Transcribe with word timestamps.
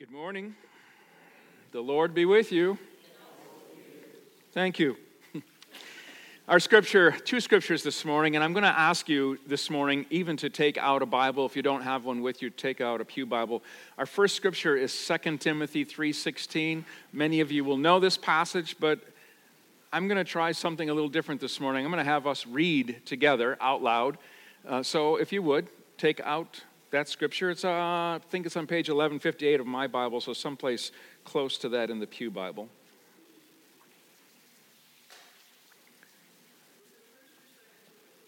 Good 0.00 0.10
morning. 0.10 0.56
The 1.70 1.80
Lord 1.80 2.14
be 2.14 2.24
with 2.24 2.50
you. 2.50 2.80
Thank 4.50 4.80
you. 4.80 4.96
Our 6.48 6.58
scripture, 6.58 7.12
two 7.12 7.38
scriptures 7.38 7.84
this 7.84 8.04
morning, 8.04 8.34
and 8.34 8.42
I'm 8.42 8.52
going 8.52 8.64
to 8.64 8.76
ask 8.76 9.08
you 9.08 9.38
this 9.46 9.70
morning 9.70 10.04
even 10.10 10.36
to 10.38 10.50
take 10.50 10.76
out 10.78 11.02
a 11.02 11.06
Bible. 11.06 11.46
If 11.46 11.54
you 11.54 11.62
don't 11.62 11.82
have 11.82 12.04
one 12.04 12.22
with 12.22 12.42
you, 12.42 12.50
take 12.50 12.80
out 12.80 13.00
a 13.00 13.04
Pew 13.04 13.24
Bible. 13.24 13.62
Our 13.96 14.04
first 14.04 14.34
scripture 14.34 14.76
is 14.76 14.92
2 14.92 15.38
Timothy 15.38 15.84
3:16. 15.84 16.84
Many 17.12 17.38
of 17.38 17.52
you 17.52 17.62
will 17.62 17.76
know 17.76 18.00
this 18.00 18.16
passage, 18.16 18.74
but 18.80 18.98
I'm 19.92 20.08
going 20.08 20.18
to 20.18 20.24
try 20.24 20.50
something 20.50 20.90
a 20.90 20.92
little 20.92 21.08
different 21.08 21.40
this 21.40 21.60
morning. 21.60 21.84
I'm 21.84 21.92
going 21.92 22.04
to 22.04 22.10
have 22.10 22.26
us 22.26 22.48
read 22.48 23.02
together 23.06 23.56
out 23.60 23.80
loud. 23.80 24.18
Uh, 24.66 24.82
so 24.82 25.14
if 25.14 25.32
you 25.32 25.40
would, 25.44 25.68
take 25.98 26.20
out 26.22 26.62
that 26.94 27.08
scripture. 27.08 27.50
It's, 27.50 27.64
uh, 27.64 27.70
I 27.70 28.20
think 28.30 28.46
it's 28.46 28.56
on 28.56 28.68
page 28.68 28.88
1158 28.88 29.58
of 29.58 29.66
my 29.66 29.88
Bible, 29.88 30.20
so 30.20 30.32
someplace 30.32 30.92
close 31.24 31.58
to 31.58 31.68
that 31.70 31.90
in 31.90 31.98
the 31.98 32.06
Pew 32.06 32.30
Bible. 32.30 32.68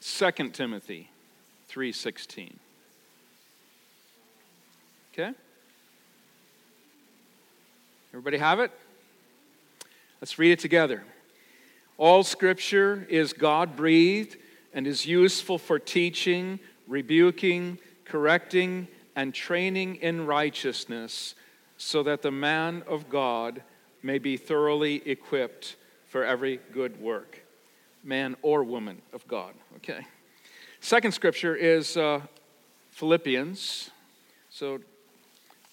Second 0.00 0.52
Timothy 0.52 1.10
3:16. 1.68 2.58
Okay? 5.12 5.32
Everybody 8.10 8.38
have 8.38 8.58
it? 8.58 8.72
Let's 10.20 10.40
read 10.40 10.50
it 10.50 10.58
together. 10.58 11.04
All 11.98 12.24
scripture 12.24 13.06
is 13.08 13.32
God 13.32 13.76
breathed 13.76 14.36
and 14.74 14.88
is 14.88 15.06
useful 15.06 15.56
for 15.56 15.78
teaching, 15.78 16.58
rebuking, 16.88 17.78
correcting, 18.06 18.88
and 19.14 19.34
training 19.34 19.96
in 19.96 20.26
righteousness, 20.26 21.34
so 21.76 22.02
that 22.02 22.22
the 22.22 22.30
man 22.30 22.82
of 22.86 23.08
God 23.08 23.62
may 24.02 24.18
be 24.18 24.36
thoroughly 24.36 25.02
equipped 25.08 25.76
for 26.06 26.24
every 26.24 26.60
good 26.72 27.00
work. 27.00 27.42
Man 28.04 28.36
or 28.42 28.62
woman 28.62 29.02
of 29.12 29.26
God, 29.26 29.54
okay? 29.76 30.06
Second 30.80 31.12
scripture 31.12 31.56
is 31.56 31.96
uh, 31.96 32.20
Philippians. 32.90 33.90
So 34.50 34.78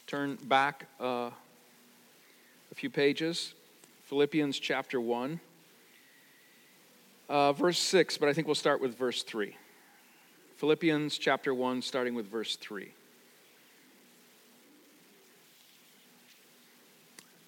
turn 0.07 0.37
back 0.43 0.87
uh, 0.99 1.29
a 2.71 2.75
few 2.75 2.89
pages. 2.89 3.53
Philippians 4.05 4.59
chapter 4.59 4.99
1, 4.99 5.39
uh, 7.29 7.53
verse 7.53 7.79
6, 7.79 8.17
but 8.17 8.29
I 8.29 8.33
think 8.33 8.47
we'll 8.47 8.55
start 8.55 8.81
with 8.81 8.97
verse 8.97 9.23
3. 9.23 9.55
Philippians 10.57 11.17
chapter 11.17 11.53
1, 11.53 11.81
starting 11.81 12.15
with 12.15 12.27
verse 12.27 12.55
3. 12.55 12.91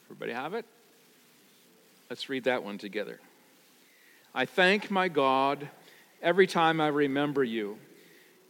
Everybody 0.05 0.33
have 0.33 0.53
it? 0.53 0.65
Let's 2.09 2.29
read 2.29 2.45
that 2.45 2.63
one 2.63 2.77
together. 2.77 3.19
I 4.33 4.45
thank 4.45 4.89
my 4.89 5.07
God 5.07 5.69
every 6.21 6.47
time 6.47 6.81
I 6.81 6.87
remember 6.87 7.43
you. 7.43 7.77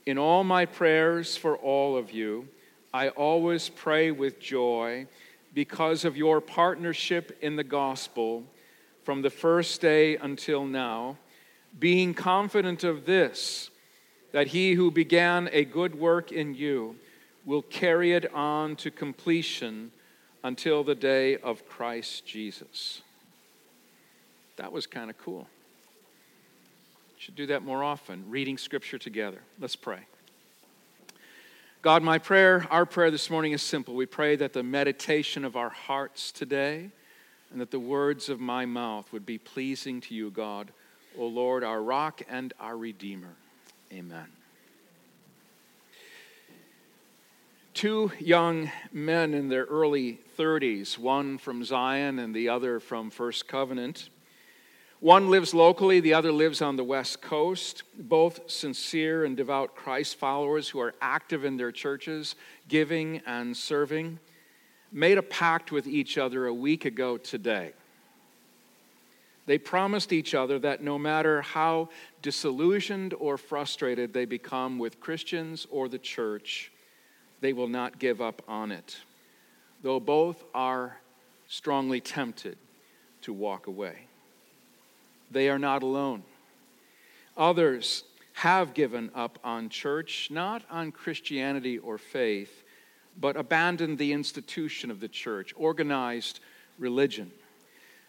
In 0.06 0.18
all 0.18 0.44
my 0.44 0.66
prayers 0.66 1.36
for 1.36 1.58
all 1.58 1.98
of 1.98 2.12
you, 2.12 2.48
I 2.94 3.10
always 3.10 3.70
pray 3.70 4.12
with 4.12 4.40
joy 4.40 5.08
because 5.54 6.06
of 6.06 6.18
your 6.18 6.42
partnership 6.42 7.38
in 7.42 7.56
the 7.56 7.64
gospel 7.64 8.44
from 9.04 9.22
the 9.22 9.30
first 9.30 9.82
day 9.82 10.16
until 10.18 10.66
now, 10.66 11.18
being 11.78 12.14
confident 12.14 12.84
of 12.84 13.06
this 13.06 13.70
that 14.36 14.48
he 14.48 14.74
who 14.74 14.92
began 14.92 15.48
a 15.54 15.64
good 15.64 15.96
work 15.96 16.30
in 16.30 16.54
you 16.54 16.94
will 17.46 17.62
carry 17.62 18.12
it 18.12 18.34
on 18.34 18.76
to 18.76 18.92
completion 18.92 19.90
until 20.44 20.84
the 20.84 20.94
day 20.94 21.38
of 21.38 21.66
Christ 21.70 22.26
Jesus. 22.26 23.02
That 24.58 24.74
was 24.74 24.88
kind 24.88 25.10
of 25.10 25.18
cool. 25.18 25.48
Should 27.18 27.38
do 27.38 27.46
that 27.46 27.64
more 27.64 27.82
often, 27.82 28.30
reading 28.30 28.58
scripture 28.58 28.98
together. 28.98 29.40
Let's 29.58 29.78
pray. 29.78 30.00
God, 31.82 32.04
my 32.04 32.18
prayer, 32.18 32.68
our 32.70 32.86
prayer 32.86 33.12
this 33.12 33.30
morning 33.30 33.54
is 33.54 33.62
simple. 33.62 33.96
We 33.96 34.06
pray 34.06 34.36
that 34.36 34.52
the 34.52 34.64
meditation 34.64 35.46
of 35.46 35.56
our 35.56 35.70
hearts 35.70 36.34
today 36.34 36.90
and 37.54 37.62
that 37.62 37.72
the 37.72 37.80
words 37.80 38.28
of 38.28 38.42
my 38.42 38.66
mouth 38.66 39.14
would 39.14 39.26
be 39.26 39.38
pleasing 39.38 40.02
to 40.02 40.14
you, 40.14 40.30
God, 40.30 40.72
O 41.18 41.26
Lord, 41.26 41.64
our 41.64 41.82
rock 41.82 42.22
and 42.28 42.52
our 42.60 42.76
redeemer. 42.76 43.38
Amen. 43.92 44.28
Two 47.74 48.12
young 48.20 48.72
men 48.94 49.34
in 49.34 49.50
their 49.50 49.66
early 49.66 50.20
30s, 50.38 50.98
one 50.98 51.38
from 51.38 51.64
Zion 51.64 52.20
and 52.20 52.34
the 52.34 52.48
other 52.50 52.80
from 52.80 53.10
First 53.10 53.48
Covenant. 53.48 54.10
One 55.02 55.30
lives 55.30 55.54
locally, 55.54 56.00
the 56.00 56.14
other 56.14 56.32
lives 56.32 56.62
on 56.62 56.78
the 56.78 56.84
West 56.84 57.22
Coast. 57.22 57.84
Both 58.00 58.50
sincere 58.50 59.26
and 59.26 59.36
devout 59.36 59.76
Christ 59.76 60.16
followers 60.16 60.70
who 60.70 60.80
are 60.80 60.96
active 61.02 61.44
in 61.44 61.58
their 61.58 61.72
churches, 61.72 62.36
giving 62.70 63.22
and 63.26 63.56
serving, 63.56 64.20
made 64.92 65.18
a 65.18 65.22
pact 65.22 65.72
with 65.72 65.86
each 65.86 66.18
other 66.18 66.48
a 66.48 66.54
week 66.54 66.86
ago 66.86 67.18
today. 67.18 67.74
They 69.46 69.58
promised 69.58 70.12
each 70.12 70.34
other 70.34 70.58
that 70.60 70.82
no 70.82 70.98
matter 70.98 71.42
how 71.42 71.90
disillusioned 72.22 73.14
or 73.14 73.38
frustrated 73.38 74.12
they 74.12 74.26
become 74.26 74.80
with 74.80 75.00
Christians 75.00 75.68
or 75.70 75.88
the 75.88 76.00
church, 76.00 76.72
they 77.42 77.54
will 77.54 77.68
not 77.68 78.00
give 78.00 78.22
up 78.22 78.42
on 78.48 78.72
it, 78.72 78.98
though 79.84 80.00
both 80.00 80.44
are 80.54 80.98
strongly 81.48 82.02
tempted 82.02 82.58
to 83.22 83.34
walk 83.34 83.68
away. 83.68 84.08
They 85.30 85.50
are 85.50 85.60
not 85.60 85.84
alone. 85.84 86.24
Others 87.38 88.04
have 88.34 88.74
given 88.74 89.12
up 89.14 89.40
on 89.44 89.70
church, 89.70 90.30
not 90.32 90.64
on 90.70 90.92
Christianity 90.92 91.78
or 91.78 91.98
faith, 91.98 92.64
but 93.20 93.38
abandoned 93.38 93.98
the 93.98 94.12
institution 94.12 94.92
of 94.92 95.00
the 95.00 95.08
church, 95.08 95.54
organized 95.56 96.40
religion. 96.80 97.32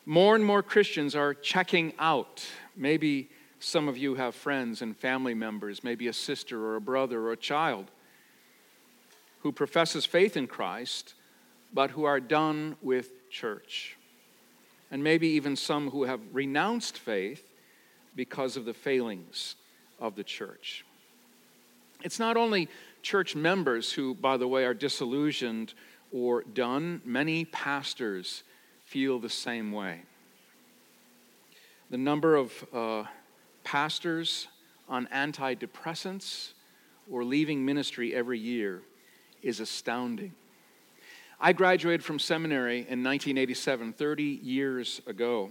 More 0.09 0.37
and 0.37 0.45
more 0.45 0.63
Christians 0.63 1.17
are 1.17 1.35
checking 1.35 1.93
out. 1.99 2.47
Maybe 2.77 3.29
some 3.59 3.89
of 3.89 3.99
you 3.99 4.15
have 4.15 4.37
friends 4.37 4.81
and 4.81 4.97
family 4.97 5.35
members, 5.35 5.83
maybe 5.83 6.07
a 6.07 6.13
sister 6.13 6.65
or 6.65 6.77
a 6.77 6.81
brother 6.81 7.21
or 7.21 7.33
a 7.33 7.37
child 7.37 7.91
who 9.41 9.51
professes 9.51 10.07
faith 10.07 10.37
in 10.37 10.47
Christ, 10.47 11.15
but 11.75 11.91
who 11.91 12.05
are 12.05 12.21
done 12.21 12.77
with 12.83 13.29
church. 13.31 13.97
And 14.93 15.03
maybe 15.03 15.27
even 15.31 15.57
some 15.57 15.91
who 15.91 16.05
have 16.05 16.21
renounced 16.33 16.99
faith 16.99 17.53
because 18.15 18.57
of 18.57 18.65
the 18.65 18.75
failings 18.75 19.57
of 19.99 20.15
the 20.15 20.25
church. 20.25 20.85
It's 22.05 22.21
not 22.21 22.37
only 22.37 22.69
church 23.03 23.35
members 23.35 23.93
who, 23.93 24.15
by 24.15 24.37
the 24.37 24.47
way, 24.47 24.65
are 24.65 24.75
disillusioned 24.75 25.75
or 26.13 26.43
done, 26.43 27.03
many 27.05 27.45
pastors 27.45 28.45
feel 28.87 29.19
the 29.19 29.29
same 29.29 29.73
way. 29.73 30.01
The 31.91 31.99
number 31.99 32.37
of 32.37 32.67
uh, 32.73 33.05
pastors 33.65 34.49
on 34.89 35.07
antidepressants 35.09 36.53
or 37.11 37.25
leaving 37.25 37.65
ministry 37.65 38.15
every 38.15 38.39
year 38.39 38.83
is 39.43 39.61
astounding. 39.61 40.33
I 41.41 41.53
graduated 41.53 42.03
from 42.03 42.19
seminary 42.19 42.79
in 42.79 43.05
1987, 43.05 43.93
30 43.93 44.23
years 44.23 45.03
ago. 45.07 45.51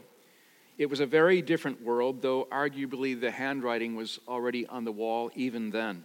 It 0.78 0.90
was 0.90 1.00
a 1.00 1.06
very 1.06 1.42
different 1.42 1.82
world, 1.84 2.22
though 2.22 2.46
arguably 2.52 3.20
the 3.20 3.32
handwriting 3.32 3.96
was 3.96 4.20
already 4.28 4.66
on 4.68 4.84
the 4.84 4.92
wall 4.92 5.30
even 5.36 5.70
then. 5.70 6.04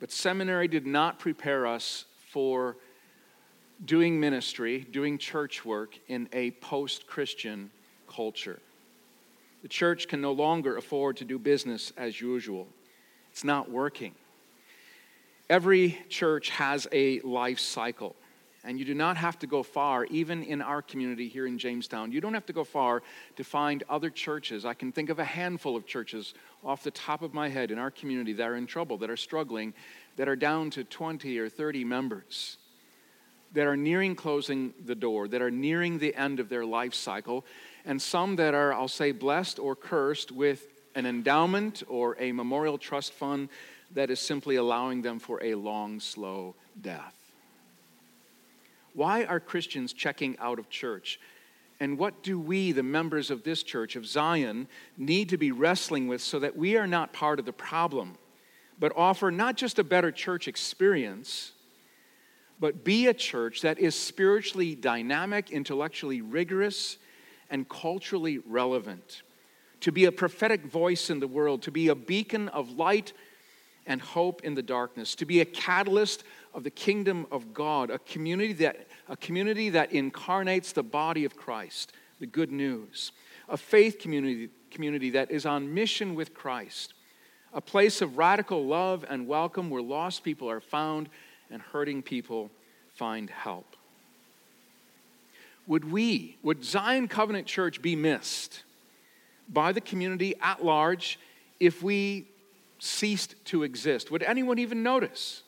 But 0.00 0.10
seminary 0.10 0.68
did 0.68 0.86
not 0.86 1.18
prepare 1.18 1.66
us 1.66 2.06
for 2.30 2.76
doing 3.84 4.20
ministry, 4.20 4.86
doing 4.90 5.18
church 5.18 5.64
work 5.64 5.98
in 6.08 6.28
a 6.32 6.50
post 6.52 7.06
Christian 7.06 7.70
culture. 8.08 8.60
The 9.62 9.68
church 9.68 10.08
can 10.08 10.20
no 10.20 10.32
longer 10.32 10.76
afford 10.76 11.18
to 11.18 11.24
do 11.24 11.38
business 11.38 11.92
as 11.96 12.20
usual, 12.20 12.66
it's 13.30 13.44
not 13.44 13.70
working. 13.70 14.14
Every 15.48 15.98
church 16.08 16.50
has 16.50 16.86
a 16.92 17.20
life 17.20 17.58
cycle. 17.58 18.14
And 18.62 18.78
you 18.78 18.84
do 18.84 18.94
not 18.94 19.16
have 19.16 19.38
to 19.38 19.46
go 19.46 19.62
far, 19.62 20.04
even 20.04 20.42
in 20.42 20.60
our 20.60 20.82
community 20.82 21.28
here 21.28 21.46
in 21.46 21.56
Jamestown. 21.56 22.12
You 22.12 22.20
don't 22.20 22.34
have 22.34 22.44
to 22.44 22.52
go 22.52 22.62
far 22.62 23.02
to 23.36 23.42
find 23.42 23.82
other 23.88 24.10
churches. 24.10 24.66
I 24.66 24.74
can 24.74 24.92
think 24.92 25.08
of 25.08 25.18
a 25.18 25.24
handful 25.24 25.76
of 25.76 25.86
churches 25.86 26.34
off 26.62 26.82
the 26.82 26.90
top 26.90 27.22
of 27.22 27.32
my 27.32 27.48
head 27.48 27.70
in 27.70 27.78
our 27.78 27.90
community 27.90 28.34
that 28.34 28.46
are 28.46 28.56
in 28.56 28.66
trouble, 28.66 28.98
that 28.98 29.08
are 29.08 29.16
struggling, 29.16 29.72
that 30.16 30.28
are 30.28 30.36
down 30.36 30.68
to 30.70 30.84
20 30.84 31.38
or 31.38 31.48
30 31.48 31.84
members 31.84 32.58
that 33.52 33.66
are 33.66 33.76
nearing 33.76 34.14
closing 34.14 34.72
the 34.84 34.94
door, 34.94 35.28
that 35.28 35.42
are 35.42 35.50
nearing 35.50 35.98
the 35.98 36.14
end 36.14 36.40
of 36.40 36.48
their 36.48 36.64
life 36.64 36.94
cycle, 36.94 37.44
and 37.84 38.00
some 38.00 38.36
that 38.36 38.54
are, 38.54 38.72
I'll 38.72 38.88
say, 38.88 39.12
blessed 39.12 39.58
or 39.58 39.74
cursed 39.74 40.30
with 40.30 40.66
an 40.94 41.06
endowment 41.06 41.82
or 41.88 42.16
a 42.20 42.32
memorial 42.32 42.78
trust 42.78 43.12
fund 43.12 43.48
that 43.92 44.10
is 44.10 44.20
simply 44.20 44.56
allowing 44.56 45.02
them 45.02 45.18
for 45.18 45.42
a 45.42 45.54
long, 45.54 46.00
slow 46.00 46.54
death. 46.80 47.14
Why 48.94 49.24
are 49.24 49.40
Christians 49.40 49.92
checking 49.92 50.36
out 50.38 50.58
of 50.58 50.68
church? 50.68 51.20
And 51.80 51.98
what 51.98 52.22
do 52.22 52.38
we, 52.38 52.72
the 52.72 52.82
members 52.82 53.30
of 53.30 53.42
this 53.42 53.62
church, 53.62 53.96
of 53.96 54.06
Zion, 54.06 54.68
need 54.98 55.30
to 55.30 55.38
be 55.38 55.50
wrestling 55.50 56.08
with 56.08 56.20
so 56.20 56.38
that 56.40 56.56
we 56.56 56.76
are 56.76 56.86
not 56.86 57.12
part 57.12 57.38
of 57.38 57.46
the 57.46 57.52
problem, 57.52 58.16
but 58.78 58.92
offer 58.96 59.30
not 59.30 59.56
just 59.56 59.78
a 59.78 59.84
better 59.84 60.12
church 60.12 60.46
experience, 60.46 61.52
but 62.60 62.84
be 62.84 63.06
a 63.06 63.14
church 63.14 63.62
that 63.62 63.78
is 63.78 63.94
spiritually 63.94 64.74
dynamic, 64.74 65.50
intellectually 65.50 66.20
rigorous, 66.20 66.98
and 67.50 67.68
culturally 67.68 68.38
relevant? 68.46 69.22
To 69.80 69.90
be 69.90 70.04
a 70.04 70.12
prophetic 70.12 70.66
voice 70.66 71.08
in 71.08 71.20
the 71.20 71.26
world, 71.26 71.62
to 71.62 71.70
be 71.70 71.88
a 71.88 71.94
beacon 71.94 72.48
of 72.48 72.70
light 72.72 73.14
and 73.86 74.00
hope 74.00 74.44
in 74.44 74.54
the 74.54 74.62
darkness, 74.62 75.14
to 75.16 75.24
be 75.24 75.40
a 75.40 75.44
catalyst 75.44 76.22
of 76.52 76.64
the 76.64 76.70
kingdom 76.70 77.26
of 77.30 77.54
God, 77.54 77.90
a 77.90 77.98
community 77.98 78.52
that, 78.52 78.86
a 79.08 79.16
community 79.16 79.70
that 79.70 79.92
incarnates 79.92 80.72
the 80.72 80.82
body 80.82 81.24
of 81.24 81.36
Christ, 81.36 81.92
the 82.18 82.26
good 82.26 82.52
news, 82.52 83.12
a 83.48 83.56
faith 83.56 83.98
community, 83.98 84.50
community 84.70 85.10
that 85.10 85.30
is 85.30 85.46
on 85.46 85.72
mission 85.72 86.14
with 86.14 86.34
Christ, 86.34 86.94
a 87.52 87.60
place 87.60 88.02
of 88.02 88.18
radical 88.18 88.66
love 88.66 89.04
and 89.08 89.26
welcome 89.26 89.70
where 89.70 89.82
lost 89.82 90.22
people 90.22 90.48
are 90.48 90.60
found 90.60 91.08
and 91.50 91.60
hurting 91.60 92.02
people 92.02 92.50
find 92.94 93.30
help. 93.30 93.76
Would 95.66 95.90
we, 95.90 96.36
would 96.42 96.64
Zion 96.64 97.08
Covenant 97.08 97.46
Church 97.46 97.80
be 97.80 97.94
missed 97.94 98.64
by 99.48 99.72
the 99.72 99.80
community 99.80 100.34
at 100.40 100.64
large 100.64 101.18
if 101.58 101.82
we 101.82 102.28
ceased 102.78 103.34
to 103.46 103.62
exist? 103.62 104.10
Would 104.10 104.22
anyone 104.22 104.58
even 104.58 104.82
notice? 104.82 105.42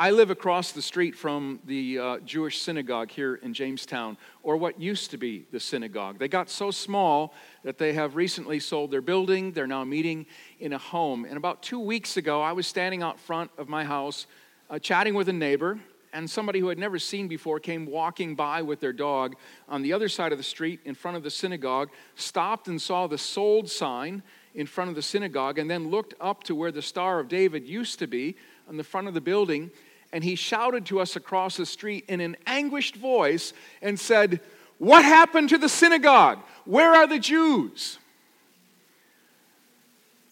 I 0.00 0.12
live 0.12 0.30
across 0.30 0.72
the 0.72 0.80
street 0.80 1.14
from 1.14 1.60
the 1.66 1.98
uh, 1.98 2.18
Jewish 2.20 2.62
synagogue 2.62 3.10
here 3.10 3.34
in 3.34 3.52
Jamestown, 3.52 4.16
or 4.42 4.56
what 4.56 4.80
used 4.80 5.10
to 5.10 5.18
be 5.18 5.44
the 5.52 5.60
synagogue. 5.60 6.18
They 6.18 6.26
got 6.26 6.48
so 6.48 6.70
small 6.70 7.34
that 7.64 7.76
they 7.76 7.92
have 7.92 8.16
recently 8.16 8.60
sold 8.60 8.92
their 8.92 9.02
building. 9.02 9.52
They're 9.52 9.66
now 9.66 9.84
meeting 9.84 10.24
in 10.58 10.72
a 10.72 10.78
home. 10.78 11.26
And 11.26 11.36
about 11.36 11.62
two 11.62 11.78
weeks 11.78 12.16
ago, 12.16 12.40
I 12.40 12.52
was 12.52 12.66
standing 12.66 13.02
out 13.02 13.20
front 13.20 13.50
of 13.58 13.68
my 13.68 13.84
house 13.84 14.26
uh, 14.70 14.78
chatting 14.78 15.12
with 15.12 15.28
a 15.28 15.34
neighbor, 15.34 15.78
and 16.14 16.30
somebody 16.30 16.60
who 16.60 16.68
had 16.68 16.78
never 16.78 16.98
seen 16.98 17.28
before 17.28 17.60
came 17.60 17.84
walking 17.84 18.34
by 18.34 18.62
with 18.62 18.80
their 18.80 18.94
dog 18.94 19.36
on 19.68 19.82
the 19.82 19.92
other 19.92 20.08
side 20.08 20.32
of 20.32 20.38
the 20.38 20.44
street 20.44 20.80
in 20.86 20.94
front 20.94 21.18
of 21.18 21.22
the 21.22 21.30
synagogue, 21.30 21.90
stopped 22.14 22.68
and 22.68 22.80
saw 22.80 23.06
the 23.06 23.18
sold 23.18 23.68
sign 23.68 24.22
in 24.54 24.66
front 24.66 24.88
of 24.88 24.96
the 24.96 25.02
synagogue 25.02 25.58
and 25.58 25.70
then 25.70 25.90
looked 25.90 26.14
up 26.22 26.42
to 26.44 26.54
where 26.54 26.72
the 26.72 26.80
Star 26.80 27.20
of 27.20 27.28
David 27.28 27.66
used 27.66 27.98
to 27.98 28.06
be 28.06 28.34
on 28.66 28.78
the 28.78 28.84
front 28.84 29.06
of 29.06 29.12
the 29.12 29.20
building. 29.20 29.70
And 30.12 30.24
he 30.24 30.34
shouted 30.34 30.86
to 30.86 31.00
us 31.00 31.16
across 31.16 31.56
the 31.56 31.66
street 31.66 32.04
in 32.08 32.20
an 32.20 32.36
anguished 32.46 32.96
voice 32.96 33.52
and 33.80 33.98
said, 33.98 34.40
What 34.78 35.04
happened 35.04 35.50
to 35.50 35.58
the 35.58 35.68
synagogue? 35.68 36.40
Where 36.64 36.94
are 36.94 37.06
the 37.06 37.18
Jews? 37.18 37.98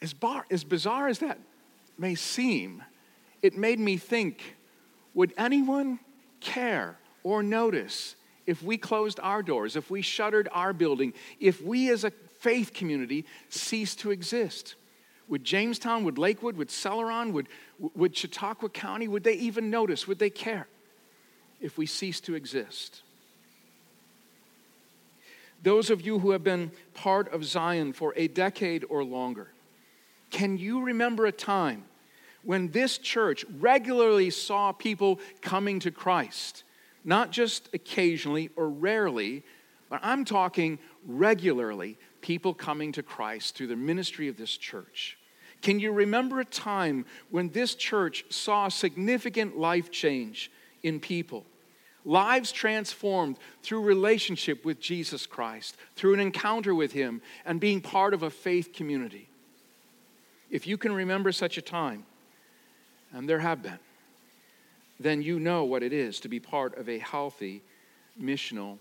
As, 0.03 0.13
bar, 0.13 0.45
as 0.51 0.65
bizarre 0.65 1.09
as 1.09 1.21
that 1.21 1.39
may 1.97 2.15
seem, 2.15 2.83
it 3.43 3.57
made 3.57 3.79
me 3.79 3.97
think 3.97 4.57
would 5.15 5.33
anyone 5.37 5.99
care 6.41 6.97
or 7.25 7.43
notice 7.43 8.15
if 8.47 8.63
we 8.63 8.79
closed 8.79 9.19
our 9.21 9.43
doors, 9.43 9.77
if 9.77 9.91
we 9.91 10.01
shuttered 10.01 10.49
our 10.53 10.73
building, 10.73 11.13
if 11.41 11.61
we 11.61 11.91
as 11.91 12.05
a 12.05 12.11
faith 12.41 12.73
community 12.73 13.25
ceased 13.49 14.01
to 14.01 14.11
exist? 14.11 14.77
Would 15.29 15.45
Jamestown, 15.45 16.05
would 16.05 16.19
Lakewood, 16.19 16.57
would 16.57 16.69
Celeron, 16.69 17.33
would, 17.33 17.49
would 17.95 18.17
Chautauqua 18.17 18.71
County, 18.71 19.09
would 19.09 19.25
they 19.25 19.35
even 19.35 19.71
notice? 19.71 20.09
Would 20.09 20.19
they 20.19 20.31
care 20.31 20.67
if 21.61 21.77
we 21.77 21.87
cease 21.87 22.21
to 22.23 22.35
exist? 22.35 23.03
Those 25.63 25.91
of 25.91 26.01
you 26.01 26.21
who 26.21 26.31
have 26.31 26.45
been 26.45 26.71
part 26.95 27.33
of 27.33 27.45
Zion 27.45 27.93
for 27.93 28.15
a 28.17 28.29
decade 28.29 28.85
or 28.89 29.05
longer, 29.05 29.49
can 30.31 30.57
you 30.57 30.83
remember 30.83 31.27
a 31.27 31.33
time 31.33 31.85
when 32.43 32.71
this 32.71 32.97
church 32.97 33.45
regularly 33.59 34.31
saw 34.31 34.73
people 34.73 35.21
coming 35.43 35.81
to 35.81 35.91
Christ? 35.91 36.65
Not 37.05 37.33
just 37.33 37.69
occasionally 37.75 38.51
or 38.57 38.69
rarely, 38.69 39.43
but 39.91 40.01
I'm 40.03 40.25
talking 40.25 40.79
regularly 41.07 41.99
people 42.21 42.55
coming 42.55 42.93
to 42.93 43.03
Christ 43.03 43.57
through 43.57 43.69
the 43.69 43.77
ministry 43.77 44.29
of 44.29 44.37
this 44.37 44.57
church. 44.57 45.18
Can 45.63 45.81
you 45.81 45.93
remember 45.93 46.41
a 46.41 46.45
time 46.45 47.05
when 47.31 47.51
this 47.51 47.75
church 47.75 48.25
saw 48.31 48.69
significant 48.69 49.59
life 49.59 49.91
change 49.91 50.51
in 50.83 51.01
people? 51.01 51.45
Lives 52.05 52.53
transformed 52.53 53.37
through 53.63 53.83
relationship 53.83 54.65
with 54.65 54.81
Jesus 54.81 55.27
Christ, 55.27 55.77
through 55.97 56.15
an 56.15 56.21
encounter 56.21 56.75
with 56.75 56.93
Him, 56.93 57.21
and 57.45 57.61
being 57.61 57.81
part 57.81 58.15
of 58.15 58.23
a 58.23 58.31
faith 58.31 58.73
community. 58.73 59.29
If 60.51 60.67
you 60.67 60.79
can 60.79 60.93
remember 60.93 61.33
such 61.33 61.59
a 61.59 61.63
time, 61.63 62.07
and 63.13 63.29
there 63.29 63.41
have 63.41 63.63
been, 63.63 63.79
then 65.01 65.23
you 65.23 65.39
know 65.39 65.65
what 65.65 65.83
it 65.83 65.93
is 65.93 66.21
to 66.21 66.29
be 66.29 66.41
part 66.41 66.79
of 66.79 66.89
a 66.89 66.99
healthy 66.99 67.63
missional 68.21 68.79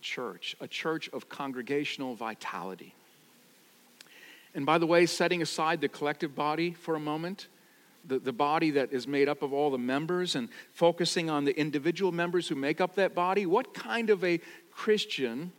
church, 0.00 0.56
a 0.60 0.66
church 0.66 1.08
of 1.12 1.28
congregational 1.28 2.14
vitality. 2.14 2.94
And 4.56 4.64
by 4.64 4.78
the 4.78 4.86
way, 4.86 5.04
setting 5.04 5.42
aside 5.42 5.82
the 5.82 5.88
collective 5.88 6.34
body 6.34 6.72
for 6.72 6.94
a 6.94 7.00
moment, 7.00 7.48
the, 8.06 8.18
the 8.18 8.32
body 8.32 8.70
that 8.70 8.90
is 8.90 9.06
made 9.06 9.28
up 9.28 9.42
of 9.42 9.52
all 9.52 9.70
the 9.70 9.76
members, 9.76 10.34
and 10.34 10.48
focusing 10.72 11.28
on 11.28 11.44
the 11.44 11.56
individual 11.60 12.10
members 12.10 12.48
who 12.48 12.54
make 12.54 12.80
up 12.80 12.94
that 12.94 13.14
body, 13.14 13.44
what 13.44 13.74
kind 13.74 14.08
of 14.08 14.24
a 14.24 14.40
Christian 14.72 15.52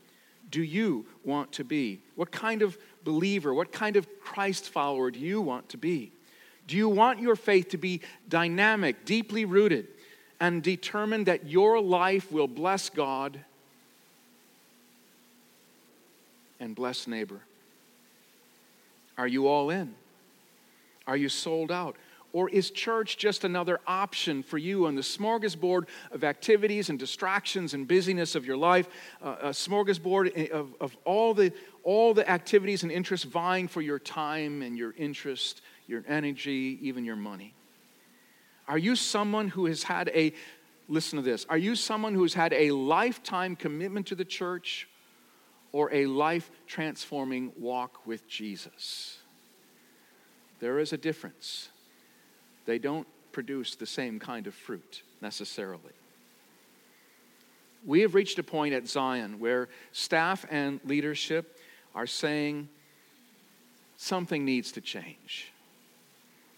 do 0.49 0.63
you 0.63 1.05
want 1.23 1.51
to 1.53 1.63
be? 1.63 2.01
What 2.15 2.31
kind 2.31 2.63
of 2.63 2.75
believer, 3.03 3.53
what 3.53 3.71
kind 3.71 3.97
of 3.97 4.07
Christ 4.19 4.67
follower 4.67 5.11
do 5.11 5.19
you 5.19 5.41
want 5.41 5.69
to 5.69 5.77
be? 5.77 6.11
Do 6.65 6.75
you 6.75 6.89
want 6.89 7.19
your 7.19 7.35
faith 7.35 7.69
to 7.69 7.77
be 7.77 8.01
dynamic, 8.27 9.05
deeply 9.05 9.45
rooted, 9.45 9.88
and 10.39 10.63
determined 10.63 11.27
that 11.27 11.45
your 11.45 11.79
life 11.79 12.31
will 12.31 12.47
bless 12.47 12.89
God 12.89 13.39
and 16.59 16.73
bless 16.73 17.05
neighbor? 17.05 17.41
Are 19.18 19.28
you 19.28 19.48
all 19.48 19.69
in? 19.69 19.96
Are 21.08 21.18
you 21.18 21.30
sold 21.30 21.72
out? 21.72 21.96
Or 22.34 22.50
is 22.50 22.69
church 22.69 23.18
just 23.18 23.46
another 23.46 23.80
option 23.88 24.44
for 24.44 24.58
you 24.58 24.86
on 24.86 24.96
the 24.96 25.02
smorgasbord 25.02 25.88
of 26.12 26.24
activities 26.24 26.90
and 26.90 27.00
distractions 27.00 27.74
and 27.74 27.88
busyness 27.88 28.36
of 28.36 28.45
your 28.45 28.57
life? 28.57 28.90
Uh, 29.24 29.38
a 29.42 29.50
smorgasbord 29.50 30.52
of, 30.52 30.76
of 30.81 30.95
all, 31.06 31.33
the, 31.33 31.54
all 31.83 32.14
the 32.14 32.30
activities 32.30 32.83
and 32.83 32.92
interests 32.92 33.26
vying 33.26 33.68
for 33.68 33.81
your 33.81 33.97
time 33.97 34.62
and 34.62 34.78
your 34.78 34.94
interest, 34.97 35.62
your 35.88 36.04
energy, 36.07 36.78
even 36.81 37.06
your 37.06 37.16
money? 37.16 37.54
Are 38.68 38.78
you 38.78 38.97
someone 38.97 39.47
who 39.47 39.66
has 39.68 39.83
had 39.83 40.09
a, 40.09 40.33
listen 40.90 41.16
to 41.16 41.24
this, 41.24 41.45
are 41.50 41.57
you 41.57 41.76
someone 41.76 42.14
who 42.14 42.24
has 42.24 42.33
had 42.33 42.52
a 42.52 42.71
lifetime 42.71 43.56
commitment 43.56 44.07
to 44.07 44.16
the 44.16 44.26
church? 44.26 44.90
Or 45.71 45.94
a 45.94 46.06
life 46.06 46.50
transforming 46.66 47.52
walk 47.57 48.06
with 48.06 48.28
Jesus. 48.28 49.18
There 50.59 50.80
is 50.80 50.94
a 50.94 50.97
difference. 50.97 51.69
They 52.66 52.80
don't 52.80 53.07
produce 53.31 53.76
the 53.76 53.86
same 53.86 54.19
kind 54.19 54.47
of 54.47 54.56
fruit 54.56 55.04
necessarily. 55.21 55.94
We 57.86 58.02
have 58.02 58.16
reached 58.16 58.40
a 58.40 58.44
point 58.44 58.74
at 58.74 58.88
Zion 58.88 59.40
where 59.40 59.69
staff 59.92 60.45
and 60.50 60.80
leadership 60.83 61.59
are 61.94 62.07
saying 62.07 62.69
something 63.97 64.44
needs 64.44 64.71
to 64.74 64.81
change. 64.81 65.52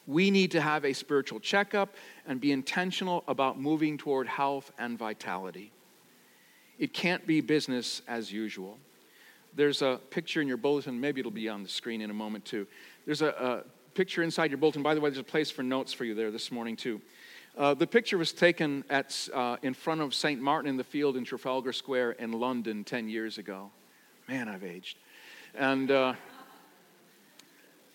We 0.08 0.32
need 0.32 0.52
to 0.52 0.62
have 0.62 0.86
a 0.86 0.94
spiritual 0.94 1.40
checkup 1.40 1.96
and 2.26 2.42
be 2.42 2.52
intentional 2.52 3.24
about 3.28 3.60
moving 3.60 3.98
toward 3.98 4.28
health 4.28 4.72
and 4.80 4.98
vitality. 4.98 5.72
It 6.80 6.94
can't 6.94 7.28
be 7.28 7.42
business 7.42 8.02
as 8.08 8.32
usual. 8.32 8.78
There's 9.56 9.82
a 9.82 10.00
picture 10.10 10.42
in 10.42 10.48
your 10.48 10.58
bulletin. 10.58 11.00
Maybe 11.00 11.20
it'll 11.20 11.32
be 11.32 11.50
on 11.50 11.64
the 11.64 11.70
screen 11.70 12.02
in 12.02 12.10
a 12.10 12.14
moment, 12.14 12.46
too. 12.46 12.68
There's 13.06 13.22
a, 13.22 13.30
a 13.30 13.64
picture 13.94 14.24
inside 14.24 14.52
your 14.52 14.58
bulletin. 14.58 14.84
By 14.84 14.94
the 14.94 15.02
way, 15.02 15.10
there's 15.10 15.20
a 15.20 15.24
place 15.24 15.52
for 15.52 15.64
notes 15.64 15.94
for 15.94 16.06
you 16.06 16.16
there 16.16 16.32
this 16.32 16.52
morning, 16.52 16.76
too. 16.76 17.02
Uh, 17.58 17.74
the 17.74 17.88
picture 17.88 18.18
was 18.18 18.32
taken 18.32 18.84
at, 18.90 19.28
uh, 19.34 19.58
in 19.64 19.74
front 19.74 20.02
of 20.02 20.14
St. 20.14 20.42
Martin 20.42 20.70
in 20.70 20.78
the 20.78 20.84
Field 20.84 21.18
in 21.18 21.26
Trafalgar 21.26 21.74
Square 21.74 22.12
in 22.14 22.32
London 22.32 22.84
10 22.84 23.10
years 23.10 23.38
ago. 23.38 23.72
Man, 24.28 24.48
I've 24.48 24.64
aged. 24.64 24.98
And 25.56 25.92
uh, 25.92 26.14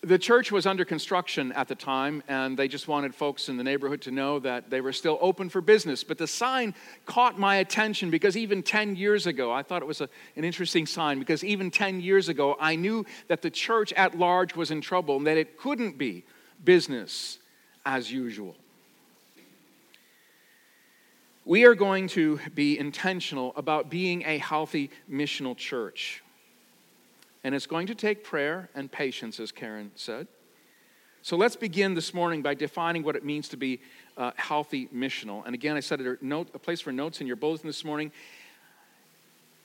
the 0.05 0.19
church 0.19 0.51
was 0.51 0.65
under 0.65 0.85
construction 0.85 1.51
at 1.53 1.67
the 1.67 1.75
time, 1.75 2.21
and 2.27 2.55
they 2.55 2.67
just 2.67 2.87
wanted 2.87 3.15
folks 3.15 3.49
in 3.49 3.57
the 3.57 3.63
neighborhood 3.63 4.01
to 4.03 4.11
know 4.11 4.39
that 4.39 4.69
they 4.69 4.79
were 4.79 4.93
still 4.93 5.17
open 5.19 5.49
for 5.49 5.61
business. 5.61 6.03
But 6.03 6.17
the 6.17 6.27
sign 6.27 6.75
caught 7.05 7.39
my 7.39 7.57
attention 7.57 8.11
because 8.11 8.37
even 8.37 8.61
10 8.61 8.95
years 8.95 9.25
ago, 9.25 9.51
I 9.51 9.63
thought 9.63 9.81
it 9.81 9.87
was 9.87 10.01
a, 10.01 10.09
an 10.35 10.43
interesting 10.43 10.85
sign 10.85 11.17
because 11.17 11.43
even 11.43 11.71
10 11.71 12.01
years 12.01 12.29
ago, 12.29 12.55
I 12.59 12.75
knew 12.75 13.05
that 13.27 13.41
the 13.41 13.49
church 13.49 13.91
at 13.93 14.17
large 14.17 14.55
was 14.55 14.71
in 14.71 14.79
trouble 14.79 15.17
and 15.17 15.27
that 15.27 15.37
it 15.37 15.57
couldn't 15.57 15.97
be 15.97 16.23
business 16.63 17.39
as 17.85 18.11
usual. 18.11 18.55
we 21.45 21.63
are 21.63 21.75
going 21.75 22.07
to 22.07 22.39
be 22.55 22.77
intentional 22.77 23.53
about 23.55 23.89
being 23.91 24.23
a 24.25 24.39
healthy 24.39 24.89
missional 25.09 25.55
church. 25.55 26.23
And 27.45 27.53
it's 27.53 27.67
going 27.67 27.85
to 27.85 27.93
take 27.93 28.23
prayer 28.23 28.69
and 28.73 28.91
patience, 28.91 29.39
as 29.39 29.51
Karen 29.51 29.91
said. 29.93 30.25
So 31.21 31.37
let's 31.37 31.55
begin 31.55 31.93
this 31.93 32.11
morning 32.11 32.41
by 32.41 32.55
defining 32.55 33.03
what 33.03 33.15
it 33.15 33.23
means 33.23 33.49
to 33.49 33.55
be 33.55 33.81
uh, 34.17 34.31
healthy 34.35 34.87
missional. 34.87 35.45
And 35.45 35.53
again, 35.53 35.75
I 35.75 35.79
said 35.81 36.01
a, 36.01 36.17
note, 36.21 36.49
a 36.55 36.59
place 36.59 36.81
for 36.81 36.91
notes 36.91 37.21
in 37.21 37.27
your 37.27 37.35
bulletin 37.35 37.67
this 37.67 37.85
morning. 37.85 38.11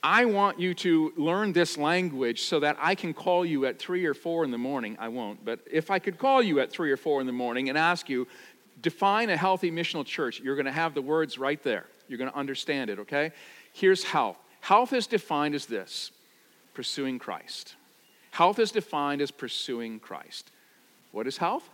I 0.03 0.25
want 0.25 0.59
you 0.59 0.75
to 0.75 1.11
learn 1.17 1.53
this 1.53 1.75
language 1.75 2.43
so 2.43 2.59
that 2.59 2.77
I 2.79 2.93
can 2.93 3.15
call 3.15 3.43
you 3.43 3.65
at 3.65 3.79
three 3.79 4.05
or 4.05 4.13
four 4.13 4.43
in 4.43 4.51
the 4.51 4.59
morning. 4.59 4.95
I 4.99 5.07
won't, 5.07 5.43
but 5.43 5.61
if 5.71 5.89
I 5.89 5.97
could 5.97 6.19
call 6.19 6.43
you 6.43 6.59
at 6.59 6.71
three 6.71 6.91
or 6.91 6.97
four 6.97 7.19
in 7.19 7.25
the 7.25 7.33
morning 7.33 7.69
and 7.69 7.79
ask 7.79 8.09
you, 8.09 8.27
define 8.79 9.31
a 9.31 9.37
healthy 9.37 9.71
missional 9.71 10.05
church. 10.05 10.39
You're 10.39 10.55
going 10.55 10.67
to 10.67 10.71
have 10.71 10.93
the 10.93 11.01
words 11.01 11.39
right 11.39 11.61
there. 11.63 11.87
You're 12.07 12.19
going 12.19 12.29
to 12.29 12.37
understand 12.37 12.91
it, 12.91 12.99
okay? 12.99 13.31
Here's 13.73 14.03
health 14.03 14.37
health 14.59 14.93
is 14.93 15.07
defined 15.07 15.55
as 15.55 15.65
this 15.65 16.11
pursuing 16.73 17.19
Christ. 17.19 17.75
Health 18.31 18.59
is 18.59 18.71
defined 18.71 19.21
as 19.21 19.31
pursuing 19.31 19.99
Christ. 19.99 20.51
What 21.11 21.27
is 21.27 21.37
health? 21.37 21.67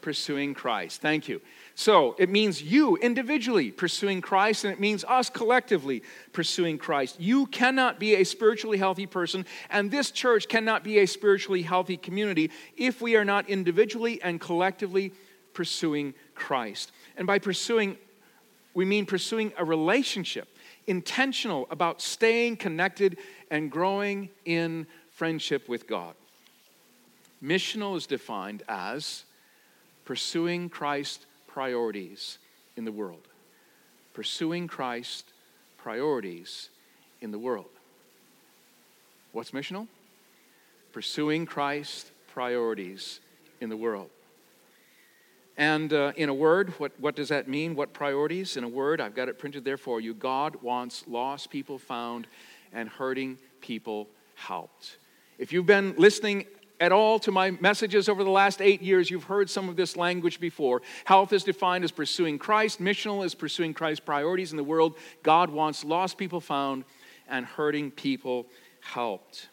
Pursuing 0.00 0.54
Christ. 0.54 1.00
Thank 1.00 1.28
you. 1.28 1.40
So 1.74 2.14
it 2.18 2.28
means 2.30 2.62
you 2.62 2.96
individually 2.96 3.70
pursuing 3.70 4.20
Christ, 4.20 4.64
and 4.64 4.72
it 4.72 4.80
means 4.80 5.04
us 5.04 5.28
collectively 5.28 6.02
pursuing 6.32 6.78
Christ. 6.78 7.20
You 7.20 7.46
cannot 7.46 8.00
be 8.00 8.14
a 8.14 8.24
spiritually 8.24 8.78
healthy 8.78 9.06
person, 9.06 9.44
and 9.68 9.90
this 9.90 10.10
church 10.10 10.48
cannot 10.48 10.84
be 10.84 10.98
a 10.98 11.06
spiritually 11.06 11.62
healthy 11.62 11.96
community 11.96 12.50
if 12.76 13.00
we 13.00 13.14
are 13.16 13.24
not 13.24 13.48
individually 13.48 14.22
and 14.22 14.40
collectively 14.40 15.12
pursuing 15.54 16.14
Christ. 16.34 16.92
And 17.16 17.26
by 17.26 17.38
pursuing, 17.38 17.96
we 18.74 18.84
mean 18.84 19.06
pursuing 19.06 19.52
a 19.58 19.64
relationship, 19.64 20.48
intentional 20.86 21.66
about 21.70 22.00
staying 22.00 22.56
connected 22.56 23.18
and 23.50 23.70
growing 23.70 24.30
in 24.44 24.86
friendship 25.10 25.68
with 25.68 25.86
God. 25.86 26.14
Missional 27.42 27.96
is 27.96 28.06
defined 28.06 28.62
as 28.68 29.24
pursuing 30.04 30.68
Christ 30.68 31.26
priorities 31.46 32.38
in 32.76 32.84
the 32.84 32.92
world. 32.92 33.26
Pursuing 34.14 34.66
Christ 34.66 35.24
priorities 35.76 36.70
in 37.20 37.30
the 37.30 37.38
world. 37.38 37.66
What's 39.32 39.50
missional? 39.50 39.88
Pursuing 40.92 41.44
Christ 41.44 42.10
priorities 42.28 43.20
in 43.60 43.68
the 43.68 43.76
world. 43.76 44.10
And 45.56 45.92
uh, 45.92 46.12
in 46.16 46.28
a 46.28 46.34
word, 46.34 46.70
what, 46.78 46.92
what 47.00 47.16
does 47.16 47.28
that 47.30 47.48
mean? 47.48 47.74
What 47.74 47.92
priorities? 47.92 48.56
In 48.56 48.64
a 48.64 48.68
word, 48.68 49.00
I've 49.00 49.14
got 49.14 49.28
it 49.28 49.38
printed 49.38 49.64
there 49.64 49.78
for 49.78 50.00
you. 50.00 50.12
God 50.12 50.56
wants 50.62 51.04
lost 51.06 51.50
people 51.50 51.78
found 51.78 52.26
and 52.72 52.88
hurting 52.88 53.38
people 53.60 54.08
helped. 54.34 54.98
If 55.38 55.52
you've 55.52 55.66
been 55.66 55.94
listening 55.96 56.44
at 56.78 56.92
all 56.92 57.18
to 57.20 57.32
my 57.32 57.52
messages 57.52 58.06
over 58.06 58.22
the 58.22 58.30
last 58.30 58.60
eight 58.60 58.82
years, 58.82 59.10
you've 59.10 59.24
heard 59.24 59.48
some 59.48 59.70
of 59.70 59.76
this 59.76 59.96
language 59.96 60.40
before. 60.40 60.82
Health 61.06 61.32
is 61.32 61.42
defined 61.42 61.84
as 61.84 61.90
pursuing 61.90 62.38
Christ, 62.38 62.80
missional 62.80 63.24
is 63.24 63.34
pursuing 63.34 63.72
Christ's 63.72 64.04
priorities 64.04 64.50
in 64.50 64.58
the 64.58 64.64
world. 64.64 64.98
God 65.22 65.48
wants 65.48 65.84
lost 65.84 66.18
people 66.18 66.40
found 66.40 66.84
and 67.28 67.46
hurting 67.46 67.92
people 67.92 68.46
helped 68.82 69.48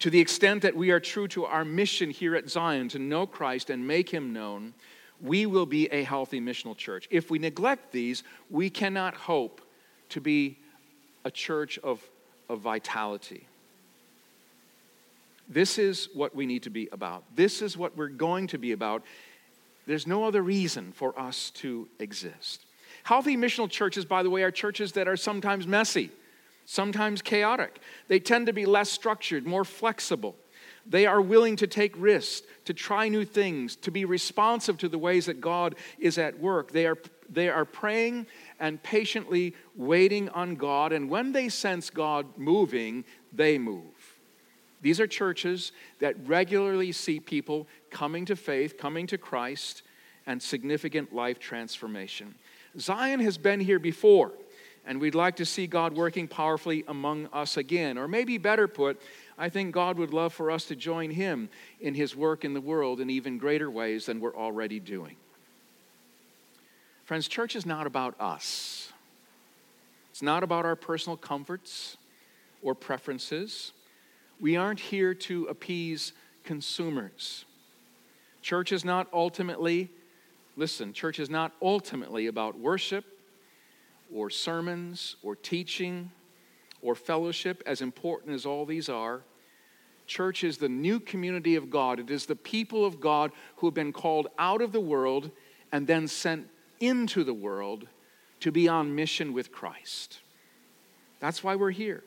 to 0.00 0.10
the 0.10 0.20
extent 0.20 0.62
that 0.62 0.76
we 0.76 0.90
are 0.90 1.00
true 1.00 1.26
to 1.28 1.44
our 1.44 1.64
mission 1.64 2.10
here 2.10 2.36
at 2.36 2.48
Zion 2.48 2.88
to 2.90 2.98
know 2.98 3.26
Christ 3.26 3.70
and 3.70 3.86
make 3.86 4.08
him 4.08 4.32
known, 4.32 4.74
we 5.20 5.46
will 5.46 5.66
be 5.66 5.86
a 5.88 6.04
healthy 6.04 6.40
missional 6.40 6.76
church. 6.76 7.08
If 7.10 7.30
we 7.30 7.38
neglect 7.38 7.90
these, 7.90 8.22
we 8.50 8.70
cannot 8.70 9.14
hope 9.14 9.60
to 10.10 10.20
be 10.20 10.58
a 11.24 11.30
church 11.30 11.78
of, 11.78 12.00
of 12.48 12.60
vitality. 12.60 13.46
This 15.48 15.78
is 15.78 16.08
what 16.14 16.34
we 16.34 16.46
need 16.46 16.62
to 16.64 16.70
be 16.70 16.88
about. 16.92 17.24
This 17.34 17.62
is 17.62 17.76
what 17.76 17.96
we're 17.96 18.08
going 18.08 18.46
to 18.48 18.58
be 18.58 18.72
about. 18.72 19.02
There's 19.86 20.06
no 20.06 20.24
other 20.24 20.42
reason 20.42 20.92
for 20.92 21.18
us 21.18 21.50
to 21.56 21.88
exist. 21.98 22.64
Healthy 23.02 23.36
missional 23.36 23.68
churches, 23.68 24.04
by 24.04 24.22
the 24.22 24.30
way, 24.30 24.42
are 24.42 24.50
churches 24.50 24.92
that 24.92 25.08
are 25.08 25.16
sometimes 25.16 25.66
messy 25.66 26.10
sometimes 26.70 27.22
chaotic. 27.22 27.80
They 28.08 28.20
tend 28.20 28.46
to 28.46 28.52
be 28.52 28.66
less 28.66 28.90
structured, 28.90 29.46
more 29.46 29.64
flexible. 29.64 30.36
They 30.84 31.06
are 31.06 31.20
willing 31.20 31.56
to 31.56 31.66
take 31.66 31.94
risks, 31.96 32.46
to 32.66 32.74
try 32.74 33.08
new 33.08 33.24
things, 33.24 33.74
to 33.76 33.90
be 33.90 34.04
responsive 34.04 34.76
to 34.78 34.88
the 34.88 34.98
ways 34.98 35.26
that 35.26 35.40
God 35.40 35.76
is 35.98 36.18
at 36.18 36.38
work. 36.38 36.70
They 36.70 36.86
are, 36.86 36.98
they 37.30 37.48
are 37.48 37.64
praying 37.64 38.26
and 38.60 38.82
patiently 38.82 39.54
waiting 39.76 40.28
on 40.28 40.56
God, 40.56 40.92
and 40.92 41.08
when 41.08 41.32
they 41.32 41.48
sense 41.48 41.88
God 41.88 42.26
moving, 42.36 43.04
they 43.32 43.56
move. 43.56 44.18
These 44.82 45.00
are 45.00 45.06
churches 45.06 45.72
that 46.00 46.16
regularly 46.26 46.92
see 46.92 47.18
people 47.18 47.66
coming 47.90 48.26
to 48.26 48.36
faith, 48.36 48.76
coming 48.76 49.06
to 49.06 49.16
Christ, 49.16 49.82
and 50.26 50.42
significant 50.42 51.14
life 51.14 51.38
transformation. 51.38 52.34
Zion 52.78 53.20
has 53.20 53.38
been 53.38 53.60
here 53.60 53.78
before 53.78 54.32
and 54.88 55.02
we'd 55.02 55.14
like 55.14 55.36
to 55.36 55.44
see 55.44 55.66
God 55.66 55.92
working 55.92 56.26
powerfully 56.26 56.82
among 56.88 57.26
us 57.26 57.58
again. 57.58 57.98
Or 57.98 58.08
maybe 58.08 58.38
better 58.38 58.66
put, 58.66 58.98
I 59.36 59.50
think 59.50 59.74
God 59.74 59.98
would 59.98 60.14
love 60.14 60.32
for 60.32 60.50
us 60.50 60.64
to 60.64 60.76
join 60.76 61.10
Him 61.10 61.50
in 61.78 61.94
His 61.94 62.16
work 62.16 62.42
in 62.42 62.54
the 62.54 62.60
world 62.60 62.98
in 62.98 63.10
even 63.10 63.36
greater 63.36 63.70
ways 63.70 64.06
than 64.06 64.18
we're 64.18 64.34
already 64.34 64.80
doing. 64.80 65.16
Friends, 67.04 67.28
church 67.28 67.54
is 67.54 67.66
not 67.66 67.86
about 67.86 68.18
us, 68.18 68.90
it's 70.10 70.22
not 70.22 70.42
about 70.42 70.64
our 70.64 70.74
personal 70.74 71.18
comforts 71.18 71.98
or 72.62 72.74
preferences. 72.74 73.72
We 74.40 74.56
aren't 74.56 74.80
here 74.80 75.14
to 75.14 75.46
appease 75.46 76.12
consumers. 76.44 77.44
Church 78.40 78.72
is 78.72 78.84
not 78.84 79.08
ultimately, 79.12 79.90
listen, 80.56 80.92
church 80.92 81.18
is 81.18 81.28
not 81.28 81.52
ultimately 81.60 82.28
about 82.28 82.58
worship 82.58 83.04
or 84.12 84.30
sermons 84.30 85.16
or 85.22 85.36
teaching 85.36 86.10
or 86.82 86.94
fellowship, 86.94 87.62
as 87.66 87.80
important 87.80 88.34
as 88.34 88.46
all 88.46 88.64
these 88.64 88.88
are, 88.88 89.22
church 90.06 90.44
is 90.44 90.58
the 90.58 90.68
new 90.68 90.98
community 90.98 91.56
of 91.56 91.70
God. 91.70 92.00
It 92.00 92.10
is 92.10 92.26
the 92.26 92.36
people 92.36 92.84
of 92.84 93.00
God 93.00 93.32
who 93.56 93.66
have 93.66 93.74
been 93.74 93.92
called 93.92 94.28
out 94.38 94.62
of 94.62 94.72
the 94.72 94.80
world 94.80 95.30
and 95.72 95.86
then 95.86 96.08
sent 96.08 96.48
into 96.80 97.24
the 97.24 97.34
world 97.34 97.86
to 98.40 98.52
be 98.52 98.68
on 98.68 98.94
mission 98.94 99.32
with 99.32 99.52
Christ. 99.52 100.20
That's 101.20 101.42
why 101.42 101.56
we're 101.56 101.72
here. 101.72 102.04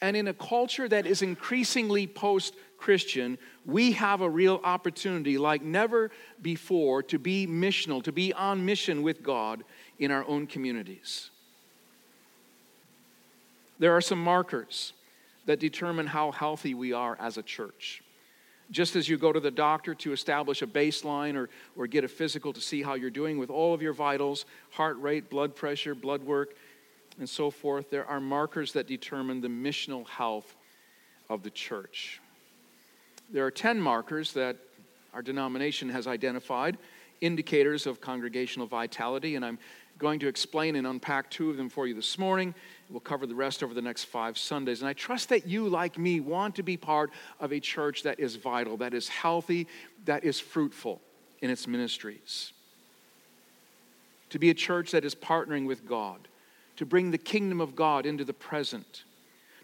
And 0.00 0.16
in 0.16 0.26
a 0.26 0.34
culture 0.34 0.88
that 0.88 1.06
is 1.06 1.22
increasingly 1.22 2.08
post 2.08 2.56
Christian, 2.76 3.38
we 3.64 3.92
have 3.92 4.20
a 4.20 4.28
real 4.28 4.60
opportunity 4.64 5.38
like 5.38 5.62
never 5.62 6.10
before 6.42 7.04
to 7.04 7.20
be 7.20 7.46
missional, 7.46 8.02
to 8.02 8.10
be 8.10 8.32
on 8.32 8.66
mission 8.66 9.02
with 9.02 9.22
God 9.22 9.62
in 10.02 10.10
our 10.10 10.26
own 10.26 10.48
communities. 10.48 11.30
There 13.78 13.96
are 13.96 14.00
some 14.00 14.22
markers 14.22 14.92
that 15.46 15.60
determine 15.60 16.08
how 16.08 16.32
healthy 16.32 16.74
we 16.74 16.92
are 16.92 17.16
as 17.20 17.36
a 17.36 17.42
church. 17.42 18.02
Just 18.70 18.96
as 18.96 19.08
you 19.08 19.16
go 19.16 19.32
to 19.32 19.38
the 19.38 19.50
doctor 19.50 19.94
to 19.94 20.12
establish 20.12 20.60
a 20.62 20.66
baseline 20.66 21.36
or, 21.36 21.48
or 21.76 21.86
get 21.86 22.02
a 22.02 22.08
physical 22.08 22.52
to 22.52 22.60
see 22.60 22.82
how 22.82 22.94
you're 22.94 23.10
doing 23.10 23.38
with 23.38 23.48
all 23.48 23.74
of 23.74 23.82
your 23.82 23.92
vitals, 23.92 24.44
heart 24.70 25.00
rate, 25.00 25.30
blood 25.30 25.54
pressure, 25.54 25.94
blood 25.94 26.22
work, 26.22 26.54
and 27.18 27.28
so 27.28 27.50
forth, 27.50 27.90
there 27.90 28.06
are 28.06 28.20
markers 28.20 28.72
that 28.72 28.88
determine 28.88 29.40
the 29.40 29.48
missional 29.48 30.06
health 30.08 30.56
of 31.28 31.44
the 31.44 31.50
church. 31.50 32.20
There 33.30 33.46
are 33.46 33.50
10 33.50 33.80
markers 33.80 34.32
that 34.32 34.56
our 35.14 35.22
denomination 35.22 35.90
has 35.90 36.06
identified, 36.06 36.78
indicators 37.20 37.86
of 37.86 38.00
congregational 38.00 38.66
vitality, 38.66 39.36
and 39.36 39.44
I'm 39.44 39.58
going 40.02 40.18
to 40.18 40.28
explain 40.28 40.74
and 40.74 40.86
unpack 40.86 41.30
two 41.30 41.48
of 41.48 41.56
them 41.56 41.68
for 41.68 41.86
you 41.86 41.94
this 41.94 42.18
morning. 42.18 42.54
We'll 42.90 43.00
cover 43.00 43.24
the 43.24 43.36
rest 43.36 43.62
over 43.62 43.72
the 43.72 43.80
next 43.80 44.04
five 44.04 44.36
Sundays. 44.36 44.82
And 44.82 44.88
I 44.88 44.92
trust 44.94 45.28
that 45.28 45.46
you, 45.46 45.68
like 45.68 45.96
me, 45.96 46.18
want 46.18 46.56
to 46.56 46.64
be 46.64 46.76
part 46.76 47.12
of 47.38 47.52
a 47.52 47.60
church 47.60 48.02
that 48.02 48.18
is 48.18 48.34
vital, 48.34 48.76
that 48.78 48.94
is 48.94 49.08
healthy, 49.08 49.68
that 50.04 50.24
is 50.24 50.40
fruitful 50.40 51.00
in 51.40 51.50
its 51.50 51.68
ministries. 51.68 52.52
To 54.30 54.40
be 54.40 54.50
a 54.50 54.54
church 54.54 54.90
that 54.90 55.04
is 55.04 55.14
partnering 55.14 55.66
with 55.66 55.86
God, 55.86 56.26
to 56.76 56.84
bring 56.84 57.12
the 57.12 57.18
kingdom 57.18 57.60
of 57.60 57.76
God 57.76 58.04
into 58.04 58.24
the 58.24 58.32
present, 58.32 59.04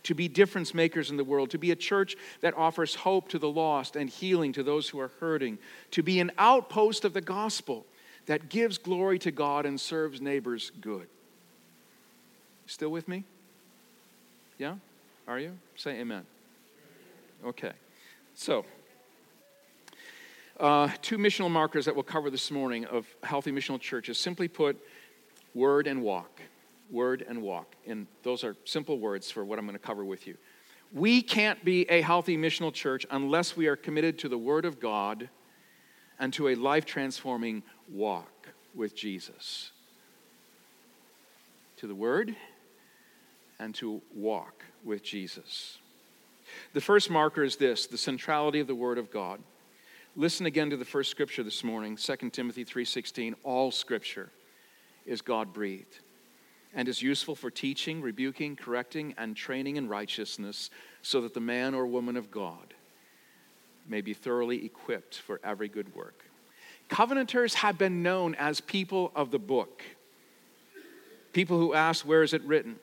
to 0.05 0.15
be 0.15 0.29
difference 0.29 0.73
makers 0.73 1.11
in 1.11 1.17
the 1.17 1.25
world, 1.25 1.51
to 1.51 1.59
be 1.59 1.73
a 1.73 1.77
church 1.77 2.15
that 2.43 2.57
offers 2.57 2.95
hope 2.95 3.29
to 3.31 3.41
the 3.41 3.51
lost 3.51 3.97
and 3.97 4.09
healing 4.09 4.53
to 4.53 4.63
those 4.63 4.89
who 4.89 5.01
are 5.01 5.11
hurting, 5.19 5.59
to 5.91 6.03
be 6.05 6.21
an 6.21 6.31
outpost 6.39 7.05
of 7.05 7.13
the 7.13 7.21
gospel 7.21 7.85
that 8.29 8.49
gives 8.49 8.79
glory 8.79 9.19
to 9.19 9.31
God 9.31 9.67
and 9.67 9.81
serves 9.81 10.21
neighbors 10.21 10.71
good. 10.81 11.09
Still 12.67 12.91
with 12.91 13.09
me? 13.09 13.25
Yeah? 14.59 14.77
Are 15.27 15.39
you? 15.39 15.59
Say 15.77 15.99
amen. 16.01 16.25
Okay. 17.45 17.73
So, 18.35 18.65
Uh, 20.61 20.89
two 21.03 21.19
missional 21.19 21.49
markers 21.49 21.85
that 21.85 21.95
we'll 21.95 22.03
cover 22.03 22.31
this 22.31 22.51
morning 22.51 22.85
of 22.87 23.07
healthy 23.23 23.53
missional 23.53 23.81
churches. 23.81 24.19
Simply 24.19 24.49
put, 24.49 24.77
word 25.55 25.87
and 25.87 26.03
walk. 26.03 26.41
Word 26.91 27.25
and 27.29 27.43
walk. 27.43 27.77
And 27.87 28.09
those 28.25 28.43
are 28.43 28.57
simple 28.65 28.99
words 28.99 29.31
for 29.31 29.45
what 29.45 29.61
I'm 29.61 29.67
going 29.67 29.79
to 29.79 29.87
cover 29.87 30.05
with 30.05 30.27
you. 30.27 30.37
We 30.93 31.23
can't 31.23 31.65
be 31.65 31.89
a 31.89 32.01
healthy 32.01 32.37
missional 32.37 32.73
church 32.73 33.07
unless 33.13 33.57
we 33.57 33.69
are 33.69 33.77
committed 33.77 34.19
to 34.19 34.29
the 34.29 34.37
Word 34.37 34.65
of 34.65 34.81
God 34.81 35.29
and 36.19 36.33
to 36.33 36.49
a 36.49 36.57
life 36.57 36.85
transforming 36.85 37.63
walk 37.93 38.49
with 38.75 38.95
Jesus. 38.95 39.73
To 41.79 41.87
the 41.87 41.95
Word 41.95 42.35
and 43.59 43.75
to 43.77 44.01
walk 44.15 44.65
with 44.85 45.03
Jesus. 45.03 45.79
The 46.73 46.81
first 46.81 47.11
marker 47.11 47.45
is 47.45 47.57
this 47.57 47.87
the 47.87 47.99
centrality 47.99 48.61
of 48.61 48.67
the 48.67 48.75
Word 48.75 48.99
of 48.99 49.11
God. 49.11 49.41
Listen 50.17 50.47
again 50.47 50.71
to 50.71 50.77
the 50.77 50.85
first 50.85 51.11
scripture 51.11 51.43
this 51.43 51.63
morning, 51.63 51.97
2 51.97 52.33
Timothy 52.33 52.65
3:16. 52.65 53.35
All 53.45 53.71
scripture 53.71 54.31
is 55.07 55.23
God-breathed 55.23 56.01
and 56.75 56.89
is 56.89 57.01
useful 57.01 57.35
for 57.35 57.51
teaching, 57.51 58.03
rebuking, 58.03 58.57
correcting, 58.57 59.15
and 59.17 59.37
training 59.37 59.77
in 59.77 59.89
righteousness, 59.89 60.71
so 61.03 61.21
that 61.21 61.35
the 61.35 61.41
man 61.41 61.75
or 61.75 61.87
woman 61.87 62.17
of 62.17 62.31
God 62.31 62.75
may 63.87 64.01
be 64.01 64.13
thoroughly 64.13 64.65
equipped 64.65 65.17
for 65.19 65.41
every 65.43 65.69
good 65.69 65.95
work. 65.95 66.28
Covenanters 66.89 67.55
have 67.55 67.79
been 67.79 68.03
known 68.03 68.35
as 68.35 68.61
people 68.61 69.13
of 69.15 69.31
the 69.31 69.39
book. 69.39 69.83
People 71.33 71.59
who 71.59 71.75
ask, 71.75 72.07
Where 72.07 72.23
is 72.23 72.33
it 72.33 72.43
written? 72.43 72.77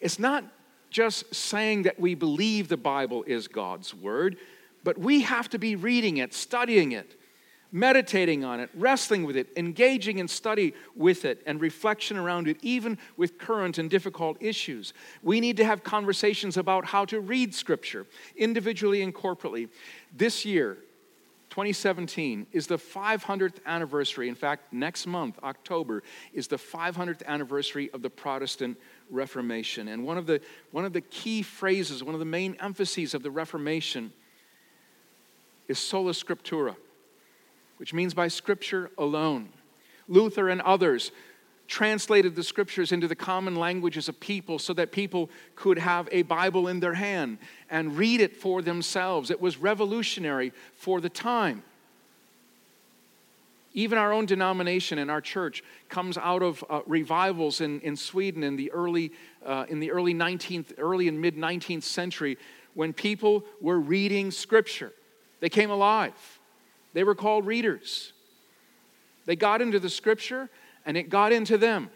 It's 0.00 0.18
not 0.18 0.44
just 0.90 1.34
saying 1.34 1.82
that 1.82 1.98
we 1.98 2.14
believe 2.14 2.68
the 2.68 2.76
Bible 2.76 3.24
is 3.24 3.48
God's 3.48 3.94
word, 3.94 4.36
but 4.84 4.98
we 4.98 5.22
have 5.22 5.48
to 5.50 5.58
be 5.58 5.76
reading 5.76 6.18
it, 6.18 6.32
studying 6.32 6.92
it, 6.92 7.18
meditating 7.72 8.44
on 8.44 8.60
it, 8.60 8.70
wrestling 8.74 9.24
with 9.24 9.36
it, 9.36 9.48
engaging 9.56 10.18
in 10.18 10.28
study 10.28 10.72
with 10.94 11.24
it, 11.24 11.42
and 11.46 11.60
reflection 11.60 12.16
around 12.16 12.46
it, 12.46 12.56
even 12.62 12.96
with 13.16 13.36
current 13.36 13.78
and 13.78 13.90
difficult 13.90 14.36
issues. 14.40 14.94
We 15.22 15.40
need 15.40 15.56
to 15.56 15.64
have 15.64 15.82
conversations 15.82 16.56
about 16.56 16.84
how 16.84 17.04
to 17.06 17.18
read 17.18 17.52
Scripture, 17.52 18.06
individually 18.36 19.02
and 19.02 19.12
corporately. 19.12 19.68
This 20.16 20.44
year, 20.44 20.78
2017 21.54 22.48
is 22.50 22.66
the 22.66 22.76
500th 22.76 23.64
anniversary. 23.64 24.28
In 24.28 24.34
fact, 24.34 24.72
next 24.72 25.06
month, 25.06 25.38
October, 25.44 26.02
is 26.32 26.48
the 26.48 26.56
500th 26.56 27.24
anniversary 27.26 27.90
of 27.92 28.02
the 28.02 28.10
Protestant 28.10 28.76
Reformation. 29.08 29.86
And 29.86 30.04
one 30.04 30.18
of 30.18 30.26
the, 30.26 30.40
one 30.72 30.84
of 30.84 30.92
the 30.92 31.00
key 31.00 31.42
phrases, 31.42 32.02
one 32.02 32.12
of 32.12 32.18
the 32.18 32.24
main 32.24 32.56
emphases 32.60 33.14
of 33.14 33.22
the 33.22 33.30
Reformation 33.30 34.12
is 35.68 35.78
sola 35.78 36.10
scriptura, 36.10 36.74
which 37.76 37.94
means 37.94 38.14
by 38.14 38.26
scripture 38.26 38.90
alone. 38.98 39.50
Luther 40.08 40.48
and 40.48 40.60
others 40.60 41.12
translated 41.66 42.34
the 42.34 42.42
scriptures 42.42 42.92
into 42.92 43.08
the 43.08 43.16
common 43.16 43.56
languages 43.56 44.08
of 44.08 44.20
people 44.20 44.58
so 44.58 44.72
that 44.74 44.92
people 44.92 45.30
could 45.56 45.78
have 45.78 46.08
a 46.12 46.22
Bible 46.22 46.68
in 46.68 46.80
their 46.80 46.94
hand 46.94 47.38
and 47.70 47.96
read 47.96 48.20
it 48.20 48.36
for 48.36 48.62
themselves. 48.62 49.30
It 49.30 49.40
was 49.40 49.56
revolutionary 49.56 50.52
for 50.76 51.00
the 51.00 51.08
time. 51.08 51.62
Even 53.72 53.98
our 53.98 54.12
own 54.12 54.24
denomination 54.24 54.98
and 54.98 55.10
our 55.10 55.20
church 55.20 55.64
comes 55.88 56.16
out 56.16 56.42
of 56.42 56.64
uh, 56.70 56.80
revivals 56.86 57.60
in, 57.60 57.80
in 57.80 57.96
Sweden 57.96 58.44
in 58.44 58.54
the 58.54 58.70
early, 58.70 59.10
uh, 59.44 59.66
in 59.68 59.80
the 59.80 59.90
early 59.90 60.14
19th, 60.14 60.74
early 60.78 61.08
and 61.08 61.20
mid 61.20 61.36
19th 61.36 61.82
century 61.82 62.38
when 62.74 62.92
people 62.92 63.44
were 63.60 63.80
reading 63.80 64.30
scripture. 64.30 64.92
They 65.40 65.48
came 65.48 65.70
alive. 65.70 66.38
They 66.92 67.02
were 67.02 67.16
called 67.16 67.46
readers. 67.46 68.12
They 69.26 69.34
got 69.34 69.60
into 69.60 69.80
the 69.80 69.90
scripture 69.90 70.48
and 70.86 70.96
it 70.96 71.08
got 71.08 71.32
into 71.32 71.58
them. 71.58 71.90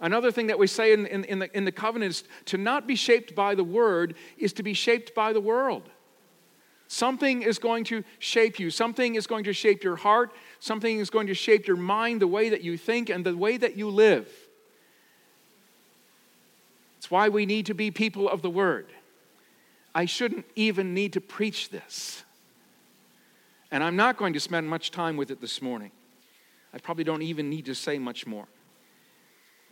Another 0.00 0.32
thing 0.32 0.46
that 0.46 0.58
we 0.58 0.66
say 0.66 0.92
in, 0.92 1.06
in, 1.06 1.24
in, 1.24 1.38
the, 1.40 1.56
in 1.56 1.64
the 1.64 1.72
covenant 1.72 2.10
is 2.10 2.24
to 2.46 2.56
not 2.56 2.86
be 2.86 2.96
shaped 2.96 3.34
by 3.34 3.54
the 3.54 3.64
word 3.64 4.14
is 4.38 4.52
to 4.54 4.62
be 4.62 4.72
shaped 4.72 5.14
by 5.14 5.32
the 5.32 5.40
world. 5.40 5.90
Something 6.88 7.42
is 7.42 7.58
going 7.58 7.84
to 7.84 8.02
shape 8.18 8.58
you. 8.58 8.70
Something 8.70 9.14
is 9.14 9.26
going 9.26 9.44
to 9.44 9.52
shape 9.52 9.84
your 9.84 9.96
heart. 9.96 10.32
Something 10.58 10.98
is 10.98 11.08
going 11.08 11.28
to 11.28 11.34
shape 11.34 11.68
your 11.68 11.76
mind, 11.76 12.20
the 12.20 12.26
way 12.26 12.48
that 12.48 12.62
you 12.62 12.76
think, 12.76 13.10
and 13.10 13.24
the 13.24 13.36
way 13.36 13.56
that 13.58 13.76
you 13.76 13.88
live. 13.90 14.28
It's 16.98 17.10
why 17.10 17.28
we 17.28 17.46
need 17.46 17.66
to 17.66 17.74
be 17.74 17.90
people 17.90 18.28
of 18.28 18.42
the 18.42 18.50
word. 18.50 18.86
I 19.94 20.06
shouldn't 20.06 20.46
even 20.56 20.94
need 20.94 21.12
to 21.12 21.20
preach 21.20 21.70
this. 21.70 22.24
And 23.70 23.84
I'm 23.84 23.96
not 23.96 24.16
going 24.16 24.32
to 24.32 24.40
spend 24.40 24.68
much 24.68 24.90
time 24.90 25.16
with 25.16 25.30
it 25.30 25.40
this 25.40 25.62
morning. 25.62 25.92
I 26.72 26.78
probably 26.78 27.04
don't 27.04 27.22
even 27.22 27.50
need 27.50 27.66
to 27.66 27.74
say 27.74 27.98
much 27.98 28.26
more. 28.26 28.46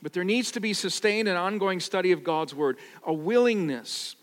But 0.02 0.12
there 0.12 0.24
needs 0.24 0.50
to 0.52 0.60
be 0.60 0.72
sustained 0.72 1.28
and 1.28 1.36
ongoing 1.36 1.80
study 1.80 2.12
of 2.12 2.22
God's 2.22 2.54
Word, 2.54 2.78
a 3.04 3.12
willingness 3.12 4.16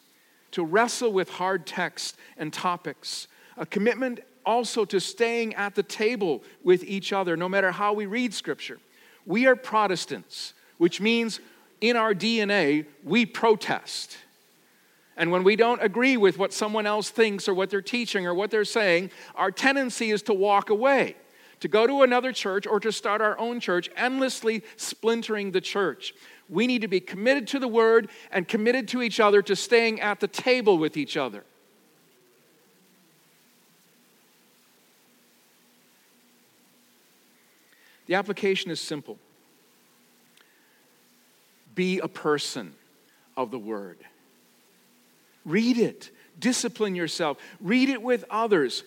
to 0.51 0.63
wrestle 0.63 1.11
with 1.11 1.29
hard 1.29 1.65
texts 1.65 2.17
and 2.37 2.51
topics, 2.51 3.27
a 3.57 3.65
commitment 3.65 4.21
also 4.45 4.85
to 4.85 4.99
staying 4.99 5.53
at 5.55 5.75
the 5.75 5.83
table 5.83 6.43
with 6.63 6.83
each 6.83 7.11
other, 7.11 7.35
no 7.35 7.49
matter 7.49 7.71
how 7.71 7.93
we 7.93 8.05
read 8.05 8.33
Scripture. 8.33 8.79
We 9.25 9.47
are 9.47 9.55
Protestants, 9.55 10.53
which 10.77 11.01
means 11.01 11.39
in 11.81 11.97
our 11.97 12.13
DNA, 12.13 12.85
we 13.03 13.25
protest. 13.25 14.17
And 15.17 15.31
when 15.31 15.43
we 15.43 15.55
don't 15.55 15.81
agree 15.81 16.17
with 16.17 16.37
what 16.37 16.53
someone 16.53 16.85
else 16.85 17.09
thinks 17.09 17.47
or 17.47 17.53
what 17.53 17.69
they're 17.69 17.81
teaching 17.81 18.25
or 18.25 18.33
what 18.33 18.51
they're 18.51 18.65
saying, 18.65 19.11
our 19.35 19.51
tendency 19.51 20.11
is 20.11 20.21
to 20.23 20.33
walk 20.33 20.69
away, 20.69 21.15
to 21.59 21.67
go 21.67 21.87
to 21.87 22.03
another 22.03 22.31
church 22.31 22.67
or 22.67 22.79
to 22.79 22.91
start 22.91 23.21
our 23.21 23.37
own 23.37 23.59
church, 23.59 23.89
endlessly 23.95 24.63
splintering 24.77 25.51
the 25.51 25.61
church. 25.61 26.13
We 26.49 26.67
need 26.67 26.81
to 26.81 26.87
be 26.87 26.99
committed 26.99 27.47
to 27.49 27.59
the 27.59 27.67
word 27.67 28.09
and 28.31 28.47
committed 28.47 28.87
to 28.89 29.01
each 29.01 29.19
other 29.19 29.41
to 29.43 29.55
staying 29.55 30.01
at 30.01 30.19
the 30.19 30.27
table 30.27 30.77
with 30.77 30.97
each 30.97 31.17
other. 31.17 31.43
The 38.07 38.15
application 38.15 38.71
is 38.71 38.79
simple 38.79 39.17
be 41.73 41.99
a 41.99 42.07
person 42.07 42.73
of 43.35 43.51
the 43.51 43.59
word. 43.59 43.97
Read 45.43 45.77
it. 45.77 46.09
Discipline 46.39 46.95
yourself. 46.95 47.37
Read 47.59 47.89
it 47.89 48.01
with 48.01 48.23
others. 48.29 48.83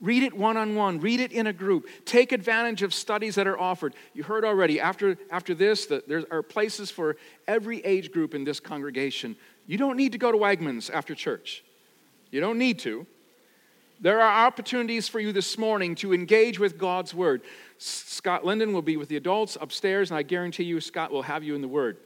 Read 0.00 0.22
it 0.22 0.34
one 0.34 0.56
on 0.56 0.74
one. 0.74 1.00
Read 1.00 1.20
it 1.20 1.32
in 1.32 1.46
a 1.46 1.52
group. 1.52 1.88
Take 2.04 2.32
advantage 2.32 2.82
of 2.82 2.92
studies 2.92 3.34
that 3.36 3.46
are 3.46 3.58
offered. 3.58 3.94
You 4.14 4.22
heard 4.22 4.44
already, 4.44 4.78
after, 4.80 5.16
after 5.30 5.54
this, 5.54 5.86
that 5.86 6.08
there 6.08 6.24
are 6.30 6.42
places 6.42 6.90
for 6.90 7.16
every 7.48 7.80
age 7.80 8.12
group 8.12 8.34
in 8.34 8.44
this 8.44 8.60
congregation. 8.60 9.36
You 9.66 9.78
don't 9.78 9.96
need 9.96 10.12
to 10.12 10.18
go 10.18 10.30
to 10.30 10.38
Wegmans 10.38 10.90
after 10.90 11.14
church. 11.14 11.64
You 12.30 12.40
don't 12.40 12.58
need 12.58 12.78
to. 12.80 13.06
There 14.00 14.20
are 14.20 14.46
opportunities 14.46 15.08
for 15.08 15.20
you 15.20 15.32
this 15.32 15.56
morning 15.56 15.94
to 15.96 16.12
engage 16.12 16.58
with 16.58 16.76
God's 16.76 17.14
Word. 17.14 17.40
Scott 17.78 18.44
Linden 18.44 18.74
will 18.74 18.82
be 18.82 18.98
with 18.98 19.08
the 19.08 19.16
adults 19.16 19.56
upstairs, 19.58 20.10
and 20.10 20.18
I 20.18 20.22
guarantee 20.22 20.64
you, 20.64 20.80
Scott 20.80 21.10
will 21.10 21.22
have 21.22 21.42
you 21.42 21.54
in 21.54 21.62
the 21.62 21.68
Word 21.68 21.96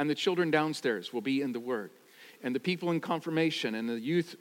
and 0.00 0.08
the 0.08 0.14
children 0.14 0.50
downstairs 0.50 1.12
will 1.12 1.20
be 1.20 1.42
in 1.42 1.52
the 1.52 1.60
Word. 1.60 1.90
And 2.42 2.54
the 2.54 2.60
people 2.60 2.90
in 2.90 3.00
confirmation 3.00 3.74
and 3.74 3.86
the 3.86 4.00
youth 4.00 4.34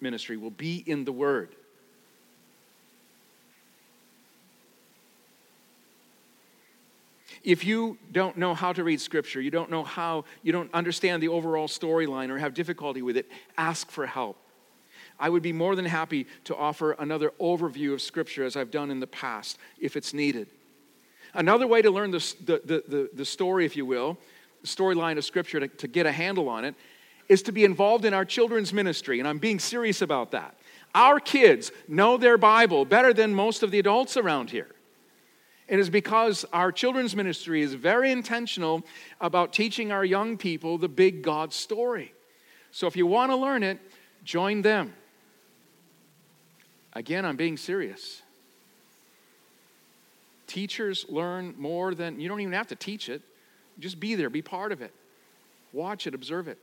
ministry 0.00 0.36
will 0.36 0.50
be 0.50 0.82
in 0.86 1.04
the 1.04 1.12
Word. 1.12 1.54
If 7.42 7.62
you 7.64 7.98
don't 8.10 8.38
know 8.38 8.54
how 8.54 8.72
to 8.72 8.82
read 8.82 9.00
Scripture, 9.00 9.40
you 9.40 9.50
don't 9.50 9.70
know 9.70 9.84
how, 9.84 10.24
you 10.42 10.50
don't 10.50 10.72
understand 10.72 11.22
the 11.22 11.28
overall 11.28 11.68
storyline 11.68 12.30
or 12.30 12.38
have 12.38 12.54
difficulty 12.54 13.02
with 13.02 13.18
it, 13.18 13.30
ask 13.58 13.90
for 13.90 14.06
help. 14.06 14.38
I 15.20 15.28
would 15.28 15.42
be 15.42 15.52
more 15.52 15.76
than 15.76 15.84
happy 15.84 16.26
to 16.44 16.56
offer 16.56 16.92
another 16.92 17.32
overview 17.40 17.92
of 17.92 18.00
Scripture 18.00 18.44
as 18.44 18.56
I've 18.56 18.70
done 18.70 18.90
in 18.90 18.98
the 18.98 19.06
past 19.06 19.58
if 19.78 19.94
it's 19.94 20.14
needed. 20.14 20.48
Another 21.34 21.66
way 21.66 21.82
to 21.82 21.90
learn 21.90 22.10
the, 22.10 22.34
the, 22.44 22.82
the, 22.88 23.10
the 23.12 23.24
story, 23.24 23.66
if 23.66 23.76
you 23.76 23.84
will, 23.84 24.16
storyline 24.64 25.18
of 25.18 25.24
Scripture 25.24 25.60
to, 25.60 25.68
to 25.68 25.86
get 25.86 26.06
a 26.06 26.12
handle 26.12 26.48
on 26.48 26.64
it 26.64 26.74
is 27.28 27.42
to 27.42 27.52
be 27.52 27.64
involved 27.64 28.04
in 28.04 28.14
our 28.14 28.24
children's 28.24 28.72
ministry, 28.72 29.18
and 29.18 29.28
I'm 29.28 29.38
being 29.38 29.58
serious 29.58 30.02
about 30.02 30.32
that. 30.32 30.56
Our 30.94 31.18
kids 31.18 31.72
know 31.88 32.16
their 32.16 32.38
Bible 32.38 32.84
better 32.84 33.12
than 33.12 33.34
most 33.34 33.62
of 33.62 33.70
the 33.70 33.78
adults 33.78 34.16
around 34.16 34.50
here. 34.50 34.68
It 35.66 35.78
is 35.78 35.88
because 35.88 36.44
our 36.52 36.70
children's 36.70 37.16
ministry 37.16 37.62
is 37.62 37.74
very 37.74 38.12
intentional 38.12 38.84
about 39.20 39.52
teaching 39.52 39.90
our 39.90 40.04
young 40.04 40.36
people 40.36 40.76
the 40.76 40.88
big 40.88 41.22
God 41.22 41.52
story. 41.52 42.12
So 42.70 42.86
if 42.86 42.96
you 42.96 43.06
want 43.06 43.32
to 43.32 43.36
learn 43.36 43.62
it, 43.62 43.78
join 44.24 44.62
them. 44.62 44.92
Again, 46.92 47.24
I'm 47.24 47.36
being 47.36 47.56
serious. 47.56 48.22
Teachers 50.46 51.06
learn 51.08 51.54
more 51.56 51.94
than, 51.94 52.20
you 52.20 52.28
don't 52.28 52.40
even 52.40 52.52
have 52.52 52.68
to 52.68 52.76
teach 52.76 53.08
it. 53.08 53.22
Just 53.78 53.98
be 53.98 54.14
there, 54.14 54.30
be 54.30 54.42
part 54.42 54.70
of 54.70 54.82
it. 54.82 54.92
Watch 55.72 56.06
it, 56.06 56.14
observe 56.14 56.46
it. 56.46 56.58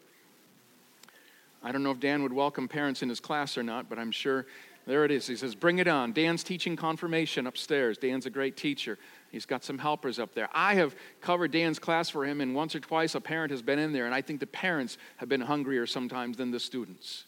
I 1.64 1.72
don't 1.72 1.84
know 1.84 1.92
if 1.92 2.00
Dan 2.00 2.24
would 2.24 2.34
welcome 2.34 2.68
parents 2.68 3.04
in 3.04 3.10
his 3.10 3.20
class 3.20 3.58
or 3.58 3.64
not, 3.64 3.88
but 3.88 4.00
I'm 4.00 4.12
sure 4.12 4.46
there 4.88 5.06
it 5.06 5.12
is. 5.12 5.28
He 5.28 5.36
says, 5.36 5.54
Bring 5.54 5.80
it 5.80 5.88
on. 5.88 6.12
Dan's 6.12 6.44
teaching 6.44 6.76
confirmation 6.76 7.46
upstairs. 7.46 7.98
Dan's 7.98 8.26
a 8.26 8.30
great 8.30 8.58
teacher. 8.58 8.98
He's 9.32 9.46
got 9.46 9.64
some 9.64 9.78
helpers 9.78 10.18
up 10.18 10.34
there. 10.34 10.50
I 10.54 10.76
have 10.76 10.96
covered 11.22 11.52
Dan's 11.52 11.80
class 11.80 12.10
for 12.10 12.26
him, 12.26 12.42
and 12.42 12.56
once 12.56 12.76
or 12.76 12.80
twice 12.80 13.16
a 13.16 13.22
parent 13.22 13.52
has 13.52 13.62
been 13.62 13.80
in 13.80 13.94
there, 13.94 14.06
and 14.06 14.16
I 14.16 14.22
think 14.22 14.40
the 14.40 14.48
parents 14.48 14.98
have 15.18 15.30
been 15.30 15.42
hungrier 15.42 15.86
sometimes 15.86 16.38
than 16.38 16.52
the 16.52 16.60
students 16.60 17.26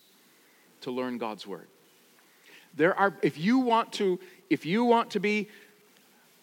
to 0.81 0.91
learn 0.91 1.17
God's 1.17 1.45
word. 1.45 1.67
There 2.75 2.97
are, 2.97 3.15
if 3.21 3.37
you 3.37 3.59
want 3.59 3.93
to, 3.93 4.19
if 4.49 4.65
you 4.65 4.83
want 4.83 5.11
to 5.11 5.19
be 5.19 5.47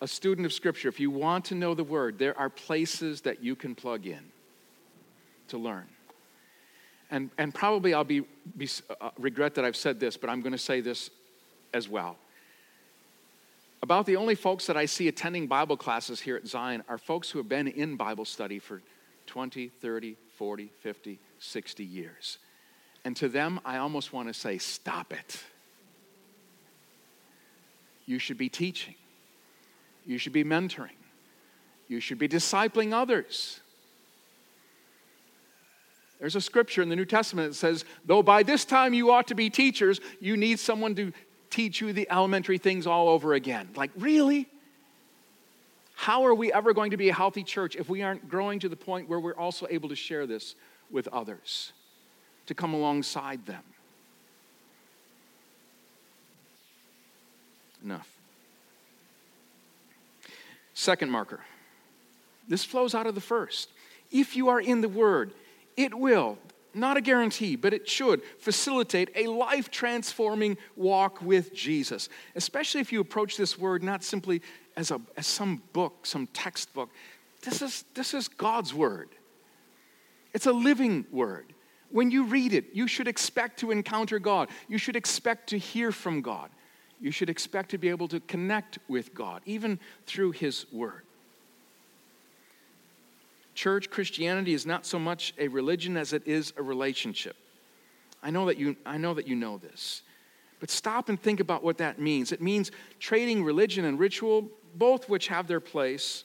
a 0.00 0.06
student 0.06 0.46
of 0.46 0.52
Scripture, 0.52 0.88
if 0.88 1.00
you 1.00 1.10
want 1.10 1.46
to 1.46 1.54
know 1.54 1.74
the 1.74 1.84
word, 1.84 2.18
there 2.18 2.38
are 2.38 2.48
places 2.48 3.22
that 3.22 3.42
you 3.42 3.56
can 3.56 3.74
plug 3.74 4.06
in 4.06 4.30
to 5.48 5.58
learn. 5.58 5.86
And, 7.10 7.30
and 7.38 7.52
probably 7.52 7.92
I'll 7.92 8.04
be, 8.04 8.24
be 8.56 8.68
uh, 9.00 9.10
regret 9.18 9.54
that 9.56 9.64
I've 9.64 9.76
said 9.76 9.98
this, 9.98 10.16
but 10.16 10.30
I'm 10.30 10.40
going 10.40 10.52
to 10.52 10.58
say 10.58 10.80
this 10.80 11.10
as 11.74 11.88
well. 11.88 12.16
About 13.82 14.06
the 14.06 14.16
only 14.16 14.34
folks 14.34 14.66
that 14.66 14.76
I 14.76 14.86
see 14.86 15.08
attending 15.08 15.46
Bible 15.46 15.76
classes 15.76 16.20
here 16.20 16.36
at 16.36 16.46
Zion 16.46 16.84
are 16.88 16.98
folks 16.98 17.30
who 17.30 17.38
have 17.38 17.48
been 17.48 17.66
in 17.66 17.96
Bible 17.96 18.24
study 18.24 18.58
for 18.58 18.82
20, 19.26 19.68
30, 19.68 20.16
40, 20.36 20.70
50, 20.80 21.18
60 21.38 21.84
years. 21.84 22.38
And 23.04 23.16
to 23.16 23.28
them, 23.28 23.60
I 23.64 23.78
almost 23.78 24.12
want 24.12 24.28
to 24.28 24.34
say, 24.34 24.58
stop 24.58 25.12
it. 25.12 25.42
You 28.06 28.18
should 28.18 28.38
be 28.38 28.48
teaching, 28.48 28.96
you 30.04 30.18
should 30.18 30.32
be 30.32 30.44
mentoring, 30.44 30.98
you 31.88 32.00
should 32.00 32.18
be 32.18 32.28
discipling 32.28 32.92
others. 32.92 33.60
There's 36.20 36.36
a 36.36 36.40
scripture 36.40 36.82
in 36.82 36.90
the 36.90 36.96
New 36.96 37.06
Testament 37.06 37.50
that 37.50 37.54
says, 37.54 37.84
though 38.04 38.22
by 38.22 38.42
this 38.42 38.66
time 38.66 38.92
you 38.92 39.10
ought 39.10 39.26
to 39.28 39.34
be 39.34 39.48
teachers, 39.48 40.00
you 40.20 40.36
need 40.36 40.60
someone 40.60 40.94
to 40.96 41.12
teach 41.48 41.80
you 41.80 41.94
the 41.94 42.08
elementary 42.10 42.58
things 42.58 42.86
all 42.86 43.08
over 43.08 43.32
again. 43.32 43.70
Like, 43.74 43.90
really? 43.96 44.46
How 45.94 46.24
are 46.24 46.34
we 46.34 46.52
ever 46.52 46.74
going 46.74 46.90
to 46.90 46.98
be 46.98 47.08
a 47.08 47.14
healthy 47.14 47.42
church 47.42 47.74
if 47.74 47.88
we 47.88 48.02
aren't 48.02 48.28
growing 48.28 48.60
to 48.60 48.68
the 48.68 48.76
point 48.76 49.08
where 49.08 49.18
we're 49.18 49.36
also 49.36 49.66
able 49.70 49.88
to 49.88 49.96
share 49.96 50.26
this 50.26 50.54
with 50.90 51.08
others, 51.08 51.72
to 52.46 52.54
come 52.54 52.74
alongside 52.74 53.46
them? 53.46 53.62
Enough. 57.82 58.08
Second 60.74 61.10
marker. 61.10 61.40
This 62.46 62.64
flows 62.64 62.94
out 62.94 63.06
of 63.06 63.14
the 63.14 63.20
first. 63.22 63.70
If 64.10 64.36
you 64.36 64.48
are 64.48 64.60
in 64.60 64.80
the 64.82 64.88
Word, 64.88 65.32
it 65.82 65.94
will, 65.94 66.38
not 66.74 66.96
a 66.96 67.00
guarantee, 67.00 67.56
but 67.56 67.72
it 67.72 67.88
should 67.88 68.22
facilitate 68.38 69.10
a 69.14 69.26
life 69.26 69.70
transforming 69.70 70.56
walk 70.76 71.20
with 71.22 71.54
Jesus, 71.54 72.08
especially 72.36 72.80
if 72.80 72.92
you 72.92 73.00
approach 73.00 73.36
this 73.36 73.58
word 73.58 73.82
not 73.82 74.04
simply 74.04 74.42
as, 74.76 74.90
a, 74.90 75.00
as 75.16 75.26
some 75.26 75.62
book, 75.72 76.06
some 76.06 76.26
textbook. 76.28 76.90
This 77.42 77.62
is, 77.62 77.84
this 77.94 78.14
is 78.14 78.28
God's 78.28 78.74
word, 78.74 79.08
it's 80.34 80.46
a 80.46 80.52
living 80.52 81.06
word. 81.10 81.52
When 81.92 82.12
you 82.12 82.22
read 82.22 82.52
it, 82.52 82.66
you 82.72 82.86
should 82.86 83.08
expect 83.08 83.58
to 83.60 83.72
encounter 83.72 84.20
God. 84.20 84.48
You 84.68 84.78
should 84.78 84.94
expect 84.94 85.48
to 85.48 85.58
hear 85.58 85.90
from 85.90 86.22
God. 86.22 86.50
You 87.00 87.10
should 87.10 87.28
expect 87.28 87.70
to 87.70 87.78
be 87.78 87.88
able 87.88 88.06
to 88.08 88.20
connect 88.20 88.78
with 88.86 89.12
God, 89.12 89.42
even 89.44 89.80
through 90.06 90.30
His 90.30 90.66
Word. 90.70 91.02
Church 93.60 93.90
Christianity 93.90 94.54
is 94.54 94.64
not 94.64 94.86
so 94.86 94.98
much 94.98 95.34
a 95.36 95.46
religion 95.46 95.98
as 95.98 96.14
it 96.14 96.26
is 96.26 96.54
a 96.56 96.62
relationship. 96.62 97.36
I 98.22 98.30
know 98.30 98.46
that 98.46 98.56
you, 98.56 98.74
I 98.86 98.96
know, 98.96 99.12
that 99.12 99.28
you 99.28 99.36
know 99.36 99.58
this. 99.58 100.00
But 100.60 100.70
stop 100.70 101.10
and 101.10 101.20
think 101.20 101.40
about 101.40 101.62
what 101.62 101.76
that 101.76 101.98
means. 101.98 102.32
It 102.32 102.40
means 102.40 102.70
trading 103.00 103.44
religion 103.44 103.84
and 103.84 103.98
ritual, 103.98 104.48
both 104.76 105.10
which 105.10 105.28
have 105.28 105.46
their 105.46 105.60
place, 105.60 106.24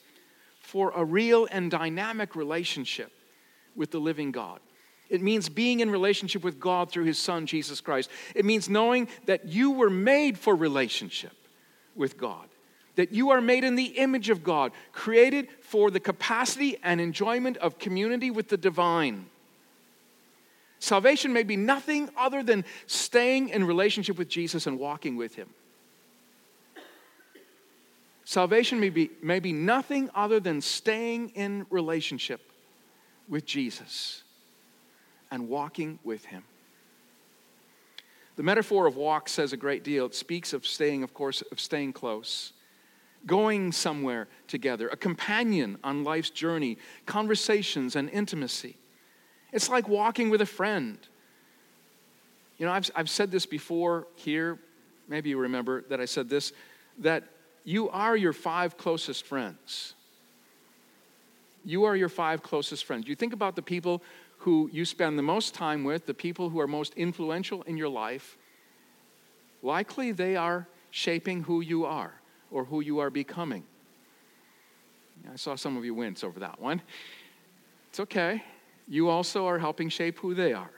for 0.61 0.93
a 0.95 1.03
real 1.03 1.45
and 1.51 1.69
dynamic 1.69 2.37
relationship 2.37 3.11
with 3.75 3.91
the 3.91 3.99
living 3.99 4.31
God. 4.31 4.61
It 5.09 5.21
means 5.21 5.49
being 5.49 5.81
in 5.81 5.91
relationship 5.91 6.41
with 6.41 6.57
God 6.57 6.89
through 6.89 7.03
His 7.03 7.19
Son, 7.19 7.47
Jesus 7.47 7.81
Christ. 7.81 8.09
It 8.33 8.45
means 8.45 8.69
knowing 8.69 9.09
that 9.25 9.45
you 9.45 9.71
were 9.71 9.89
made 9.89 10.37
for 10.37 10.55
relationship 10.55 11.35
with 11.97 12.17
God 12.17 12.47
that 12.95 13.11
you 13.11 13.29
are 13.29 13.41
made 13.41 13.63
in 13.63 13.75
the 13.75 13.85
image 13.85 14.29
of 14.29 14.43
God, 14.43 14.71
created 14.91 15.49
for 15.61 15.91
the 15.91 15.99
capacity 15.99 16.77
and 16.83 16.99
enjoyment 16.99 17.57
of 17.57 17.77
community 17.77 18.31
with 18.31 18.49
the 18.49 18.57
divine. 18.57 19.27
Salvation 20.79 21.33
may 21.33 21.43
be 21.43 21.55
nothing 21.55 22.09
other 22.17 22.43
than 22.43 22.65
staying 22.85 23.49
in 23.49 23.65
relationship 23.65 24.17
with 24.17 24.29
Jesus 24.29 24.67
and 24.67 24.79
walking 24.79 25.15
with 25.15 25.35
Him. 25.35 25.49
Salvation 28.23 28.79
may 28.79 28.89
be, 28.89 29.11
may 29.21 29.39
be 29.39 29.53
nothing 29.53 30.09
other 30.15 30.39
than 30.39 30.61
staying 30.61 31.29
in 31.29 31.65
relationship 31.69 32.51
with 33.29 33.45
Jesus 33.45 34.23
and 35.31 35.47
walking 35.47 35.99
with 36.03 36.25
Him. 36.25 36.43
The 38.35 38.43
metaphor 38.43 38.85
of 38.85 38.97
walk 38.97 39.29
says 39.29 39.53
a 39.53 39.57
great 39.57 39.83
deal. 39.83 40.07
It 40.07 40.15
speaks 40.15 40.53
of 40.53 40.67
staying, 40.67 41.03
of 41.03 41.13
course, 41.13 41.41
of 41.51 41.59
staying 41.59 41.93
close 41.93 42.51
going 43.25 43.71
somewhere 43.71 44.27
together, 44.47 44.87
a 44.89 44.97
companion 44.97 45.77
on 45.83 46.03
life's 46.03 46.29
journey, 46.29 46.77
conversations 47.05 47.95
and 47.95 48.09
intimacy. 48.09 48.77
It's 49.51 49.69
like 49.69 49.87
walking 49.87 50.29
with 50.29 50.41
a 50.41 50.45
friend. 50.45 50.97
You 52.57 52.65
know, 52.65 52.71
I've, 52.71 52.89
I've 52.95 53.09
said 53.09 53.31
this 53.31 53.45
before 53.45 54.07
here, 54.15 54.59
maybe 55.07 55.29
you 55.29 55.37
remember 55.37 55.83
that 55.89 55.99
I 55.99 56.05
said 56.05 56.29
this, 56.29 56.53
that 56.99 57.23
you 57.63 57.89
are 57.89 58.15
your 58.15 58.33
five 58.33 58.77
closest 58.77 59.25
friends. 59.25 59.95
You 61.63 61.85
are 61.85 61.95
your 61.95 62.09
five 62.09 62.43
closest 62.43 62.85
friends. 62.85 63.07
You 63.07 63.15
think 63.15 63.33
about 63.33 63.55
the 63.55 63.61
people 63.61 64.03
who 64.39 64.69
you 64.71 64.85
spend 64.85 65.17
the 65.17 65.23
most 65.23 65.55
time 65.55 65.83
with, 65.83 66.05
the 66.05 66.13
people 66.13 66.49
who 66.49 66.59
are 66.59 66.67
most 66.67 66.93
influential 66.93 67.63
in 67.63 67.75
your 67.75 67.89
life, 67.89 68.37
likely 69.63 70.11
they 70.11 70.35
are 70.35 70.67
shaping 70.91 71.43
who 71.43 71.61
you 71.61 71.85
are 71.85 72.13
or 72.55 72.63
who 72.63 72.79
you 72.79 72.99
are 72.99 73.09
becoming. 73.09 73.65
I 75.29 75.35
saw 75.35 75.55
some 75.55 75.75
of 75.75 75.83
you 75.83 75.93
wince 75.93 76.23
over 76.23 76.39
that 76.39 76.57
one. 76.57 76.81
It's 77.89 77.99
okay. 77.99 78.41
You 78.87 79.09
also 79.09 79.45
are 79.45 79.59
helping 79.59 79.89
shape 79.89 80.19
who 80.19 80.33
they 80.33 80.53
are. 80.53 80.71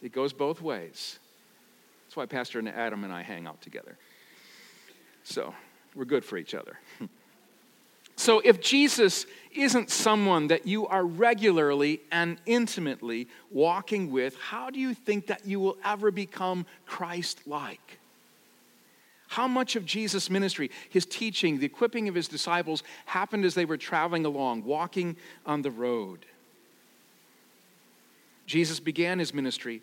It 0.00 0.12
goes 0.12 0.32
both 0.32 0.62
ways. 0.62 1.18
That's 2.06 2.16
why 2.16 2.24
Pastor 2.24 2.58
and 2.58 2.68
Adam 2.68 3.04
and 3.04 3.12
I 3.12 3.22
hang 3.22 3.46
out 3.46 3.60
together. 3.60 3.98
So 5.22 5.54
we're 5.94 6.06
good 6.06 6.24
for 6.24 6.38
each 6.38 6.54
other. 6.54 6.78
So 8.14 8.40
if 8.40 8.60
Jesus 8.60 9.24
isn't 9.52 9.88
someone 9.88 10.48
that 10.48 10.66
you 10.66 10.86
are 10.86 11.02
regularly 11.02 12.02
and 12.12 12.38
intimately 12.44 13.26
walking 13.50 14.12
with, 14.12 14.36
how 14.36 14.68
do 14.68 14.78
you 14.78 14.92
think 14.92 15.28
that 15.28 15.46
you 15.46 15.58
will 15.58 15.78
ever 15.82 16.10
become 16.10 16.66
Christ 16.84 17.40
like? 17.46 17.98
How 19.32 19.48
much 19.48 19.76
of 19.76 19.86
Jesus' 19.86 20.28
ministry, 20.28 20.70
his 20.90 21.06
teaching, 21.06 21.58
the 21.58 21.64
equipping 21.64 22.06
of 22.06 22.14
his 22.14 22.28
disciples 22.28 22.82
happened 23.06 23.46
as 23.46 23.54
they 23.54 23.64
were 23.64 23.78
traveling 23.78 24.26
along, 24.26 24.64
walking 24.64 25.16
on 25.46 25.62
the 25.62 25.70
road? 25.70 26.26
Jesus 28.44 28.78
began 28.78 29.18
his 29.18 29.32
ministry 29.32 29.80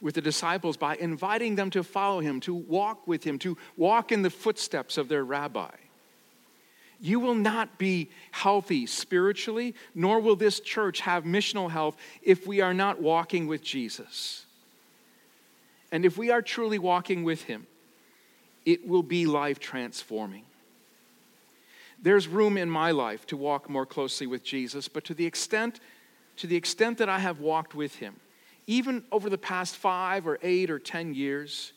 with 0.00 0.14
the 0.14 0.22
disciples 0.22 0.78
by 0.78 0.96
inviting 0.96 1.56
them 1.56 1.68
to 1.68 1.84
follow 1.84 2.20
him, 2.20 2.40
to 2.40 2.54
walk 2.54 3.06
with 3.06 3.22
him, 3.22 3.38
to 3.40 3.58
walk 3.76 4.12
in 4.12 4.22
the 4.22 4.30
footsteps 4.30 4.96
of 4.96 5.10
their 5.10 5.24
rabbi. 5.24 5.74
You 7.02 7.20
will 7.20 7.34
not 7.34 7.76
be 7.76 8.08
healthy 8.30 8.86
spiritually, 8.86 9.74
nor 9.94 10.20
will 10.20 10.36
this 10.36 10.58
church 10.58 11.00
have 11.00 11.24
missional 11.24 11.70
health 11.70 11.98
if 12.22 12.46
we 12.46 12.62
are 12.62 12.72
not 12.72 12.98
walking 12.98 13.46
with 13.46 13.62
Jesus. 13.62 14.46
And 15.92 16.06
if 16.06 16.16
we 16.16 16.30
are 16.30 16.40
truly 16.40 16.78
walking 16.78 17.24
with 17.24 17.42
him, 17.42 17.66
it 18.68 18.86
will 18.86 19.02
be 19.02 19.24
life 19.24 19.58
transforming. 19.58 20.44
There's 22.02 22.28
room 22.28 22.58
in 22.58 22.68
my 22.68 22.90
life 22.90 23.26
to 23.28 23.36
walk 23.36 23.70
more 23.70 23.86
closely 23.86 24.26
with 24.26 24.44
Jesus, 24.44 24.88
but 24.88 25.04
to 25.04 25.14
the 25.14 25.24
extent 25.24 25.80
to 26.36 26.46
the 26.46 26.54
extent 26.54 26.98
that 26.98 27.08
I 27.08 27.18
have 27.18 27.40
walked 27.40 27.74
with 27.74 27.96
him, 27.96 28.14
even 28.68 29.02
over 29.10 29.28
the 29.28 29.38
past 29.38 29.74
5 29.74 30.28
or 30.28 30.38
8 30.40 30.70
or 30.70 30.78
10 30.78 31.14
years, 31.14 31.72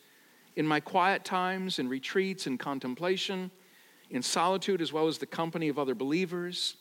in 0.54 0.64
my 0.66 0.78
quiet 0.78 1.24
times 1.24 1.80
in 1.80 1.88
retreats 1.88 2.46
and 2.46 2.60
contemplation, 2.60 3.50
in 4.10 4.22
solitude 4.22 4.80
as 4.80 4.92
well 4.92 5.08
as 5.08 5.18
the 5.18 5.26
company 5.26 5.68
of 5.68 5.80
other 5.80 5.96
believers, 5.96 6.76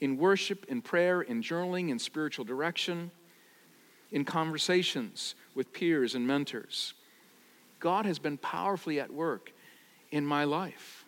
in 0.00 0.18
worship, 0.18 0.66
in 0.68 0.82
prayer, 0.82 1.22
in 1.22 1.40
journaling, 1.40 1.88
in 1.88 1.98
spiritual 1.98 2.44
direction, 2.44 3.10
in 4.10 4.24
conversations 4.24 5.36
with 5.54 5.72
peers 5.72 6.14
and 6.16 6.26
mentors. 6.26 6.92
God 7.80 8.06
has 8.06 8.18
been 8.18 8.38
powerfully 8.38 9.00
at 9.00 9.12
work 9.12 9.52
in 10.10 10.24
my 10.24 10.44
life. 10.44 11.04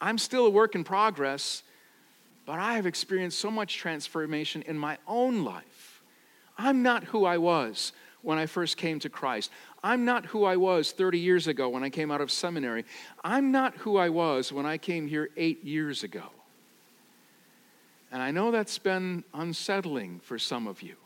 I'm 0.00 0.18
still 0.18 0.46
a 0.46 0.50
work 0.50 0.74
in 0.74 0.84
progress, 0.84 1.62
but 2.46 2.58
I 2.58 2.74
have 2.74 2.86
experienced 2.86 3.38
so 3.38 3.50
much 3.50 3.76
transformation 3.76 4.62
in 4.62 4.78
my 4.78 4.98
own 5.06 5.44
life. 5.44 6.02
I'm 6.58 6.82
not 6.82 7.04
who 7.04 7.24
I 7.24 7.38
was 7.38 7.92
when 8.22 8.38
I 8.38 8.46
first 8.46 8.76
came 8.76 8.98
to 9.00 9.08
Christ. 9.08 9.50
I'm 9.82 10.04
not 10.04 10.26
who 10.26 10.44
I 10.44 10.56
was 10.56 10.92
30 10.92 11.18
years 11.18 11.46
ago 11.46 11.68
when 11.68 11.82
I 11.82 11.90
came 11.90 12.10
out 12.10 12.20
of 12.20 12.30
seminary. 12.30 12.84
I'm 13.22 13.52
not 13.52 13.74
who 13.76 13.96
I 13.96 14.08
was 14.08 14.52
when 14.52 14.66
I 14.66 14.78
came 14.78 15.06
here 15.06 15.30
eight 15.36 15.64
years 15.64 16.02
ago. 16.04 16.24
And 18.10 18.22
I 18.22 18.30
know 18.30 18.50
that's 18.50 18.78
been 18.78 19.24
unsettling 19.34 20.20
for 20.20 20.38
some 20.38 20.66
of 20.66 20.82
you. 20.82 20.96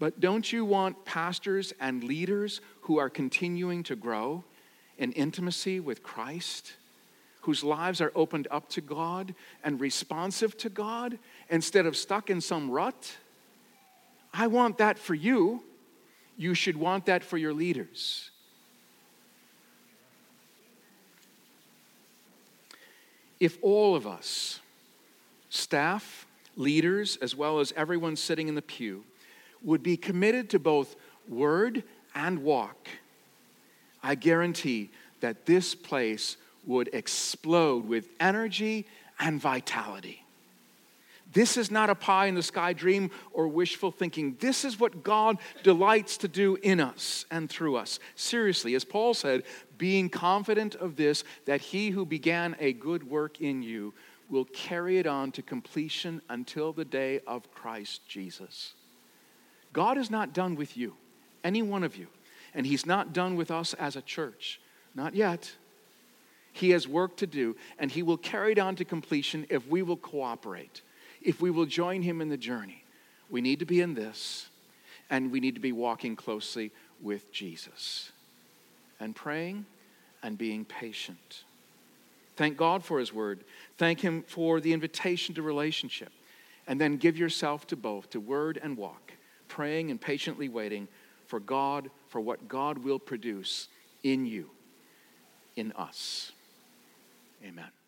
But 0.00 0.18
don't 0.18 0.50
you 0.50 0.64
want 0.64 1.04
pastors 1.04 1.74
and 1.78 2.02
leaders 2.02 2.62
who 2.80 2.98
are 2.98 3.10
continuing 3.10 3.82
to 3.84 3.94
grow 3.94 4.42
in 4.96 5.12
intimacy 5.12 5.78
with 5.78 6.02
Christ, 6.02 6.72
whose 7.42 7.62
lives 7.62 8.00
are 8.00 8.10
opened 8.14 8.48
up 8.50 8.70
to 8.70 8.80
God 8.80 9.34
and 9.62 9.78
responsive 9.78 10.56
to 10.56 10.70
God 10.70 11.18
instead 11.50 11.84
of 11.84 11.98
stuck 11.98 12.30
in 12.30 12.40
some 12.40 12.70
rut? 12.70 13.18
I 14.32 14.46
want 14.46 14.78
that 14.78 14.98
for 14.98 15.14
you 15.14 15.62
you 16.38 16.54
should 16.54 16.78
want 16.78 17.04
that 17.04 17.22
for 17.22 17.36
your 17.36 17.52
leaders. 17.52 18.30
If 23.38 23.58
all 23.60 23.94
of 23.94 24.06
us, 24.06 24.60
staff, 25.50 26.26
leaders, 26.56 27.18
as 27.20 27.36
well 27.36 27.60
as 27.60 27.74
everyone 27.76 28.16
sitting 28.16 28.48
in 28.48 28.54
the 28.54 28.62
pew, 28.62 29.04
would 29.62 29.82
be 29.82 29.96
committed 29.96 30.50
to 30.50 30.58
both 30.58 30.96
word 31.28 31.82
and 32.14 32.42
walk, 32.42 32.88
I 34.02 34.14
guarantee 34.14 34.90
that 35.20 35.46
this 35.46 35.74
place 35.74 36.36
would 36.66 36.88
explode 36.92 37.86
with 37.86 38.08
energy 38.18 38.86
and 39.18 39.40
vitality. 39.40 40.24
This 41.32 41.56
is 41.56 41.70
not 41.70 41.90
a 41.90 41.94
pie 41.94 42.26
in 42.26 42.34
the 42.34 42.42
sky 42.42 42.72
dream 42.72 43.10
or 43.32 43.46
wishful 43.46 43.92
thinking. 43.92 44.36
This 44.40 44.64
is 44.64 44.80
what 44.80 45.04
God 45.04 45.38
delights 45.62 46.16
to 46.18 46.28
do 46.28 46.56
in 46.62 46.80
us 46.80 47.24
and 47.30 47.48
through 47.48 47.76
us. 47.76 48.00
Seriously, 48.16 48.74
as 48.74 48.84
Paul 48.84 49.14
said, 49.14 49.44
being 49.78 50.08
confident 50.08 50.74
of 50.74 50.96
this, 50.96 51.22
that 51.46 51.60
he 51.60 51.90
who 51.90 52.04
began 52.04 52.56
a 52.58 52.72
good 52.72 53.08
work 53.08 53.40
in 53.40 53.62
you 53.62 53.94
will 54.28 54.44
carry 54.46 54.98
it 54.98 55.06
on 55.06 55.30
to 55.32 55.42
completion 55.42 56.20
until 56.28 56.72
the 56.72 56.84
day 56.84 57.20
of 57.26 57.52
Christ 57.52 58.06
Jesus. 58.08 58.74
God 59.72 59.98
is 59.98 60.10
not 60.10 60.32
done 60.32 60.56
with 60.56 60.76
you, 60.76 60.94
any 61.44 61.62
one 61.62 61.84
of 61.84 61.96
you, 61.96 62.08
and 62.54 62.66
he's 62.66 62.86
not 62.86 63.12
done 63.12 63.36
with 63.36 63.50
us 63.50 63.74
as 63.74 63.96
a 63.96 64.02
church. 64.02 64.60
Not 64.94 65.14
yet. 65.14 65.52
He 66.52 66.70
has 66.70 66.88
work 66.88 67.16
to 67.18 67.26
do, 67.26 67.56
and 67.78 67.90
he 67.90 68.02
will 68.02 68.16
carry 68.16 68.52
it 68.52 68.58
on 68.58 68.74
to 68.76 68.84
completion 68.84 69.46
if 69.48 69.66
we 69.68 69.82
will 69.82 69.96
cooperate 69.96 70.82
if 71.22 71.40
we 71.40 71.50
will 71.50 71.66
join 71.66 72.02
him 72.02 72.20
in 72.20 72.28
the 72.28 72.36
journey, 72.36 72.84
we 73.28 73.40
need 73.40 73.58
to 73.58 73.66
be 73.66 73.80
in 73.80 73.94
this, 73.94 74.48
and 75.10 75.30
we 75.30 75.40
need 75.40 75.54
to 75.54 75.60
be 75.60 75.72
walking 75.72 76.16
closely 76.16 76.70
with 77.00 77.32
Jesus 77.32 78.12
and 78.98 79.14
praying 79.14 79.66
and 80.22 80.36
being 80.38 80.64
patient. 80.64 81.44
Thank 82.36 82.56
God 82.56 82.84
for 82.84 82.98
his 82.98 83.12
word. 83.12 83.44
Thank 83.76 84.00
him 84.00 84.22
for 84.22 84.60
the 84.60 84.72
invitation 84.72 85.34
to 85.34 85.42
relationship. 85.42 86.12
And 86.66 86.80
then 86.80 86.98
give 86.98 87.16
yourself 87.16 87.66
to 87.68 87.76
both, 87.76 88.10
to 88.10 88.20
word 88.20 88.58
and 88.62 88.76
walk, 88.76 89.09
praying 89.50 89.90
and 89.90 90.00
patiently 90.00 90.48
waiting 90.48 90.88
for 91.26 91.38
God, 91.38 91.90
for 92.08 92.20
what 92.20 92.48
God 92.48 92.78
will 92.78 92.98
produce 92.98 93.68
in 94.02 94.24
you, 94.24 94.50
in 95.56 95.72
us. 95.72 96.32
Amen. 97.44 97.79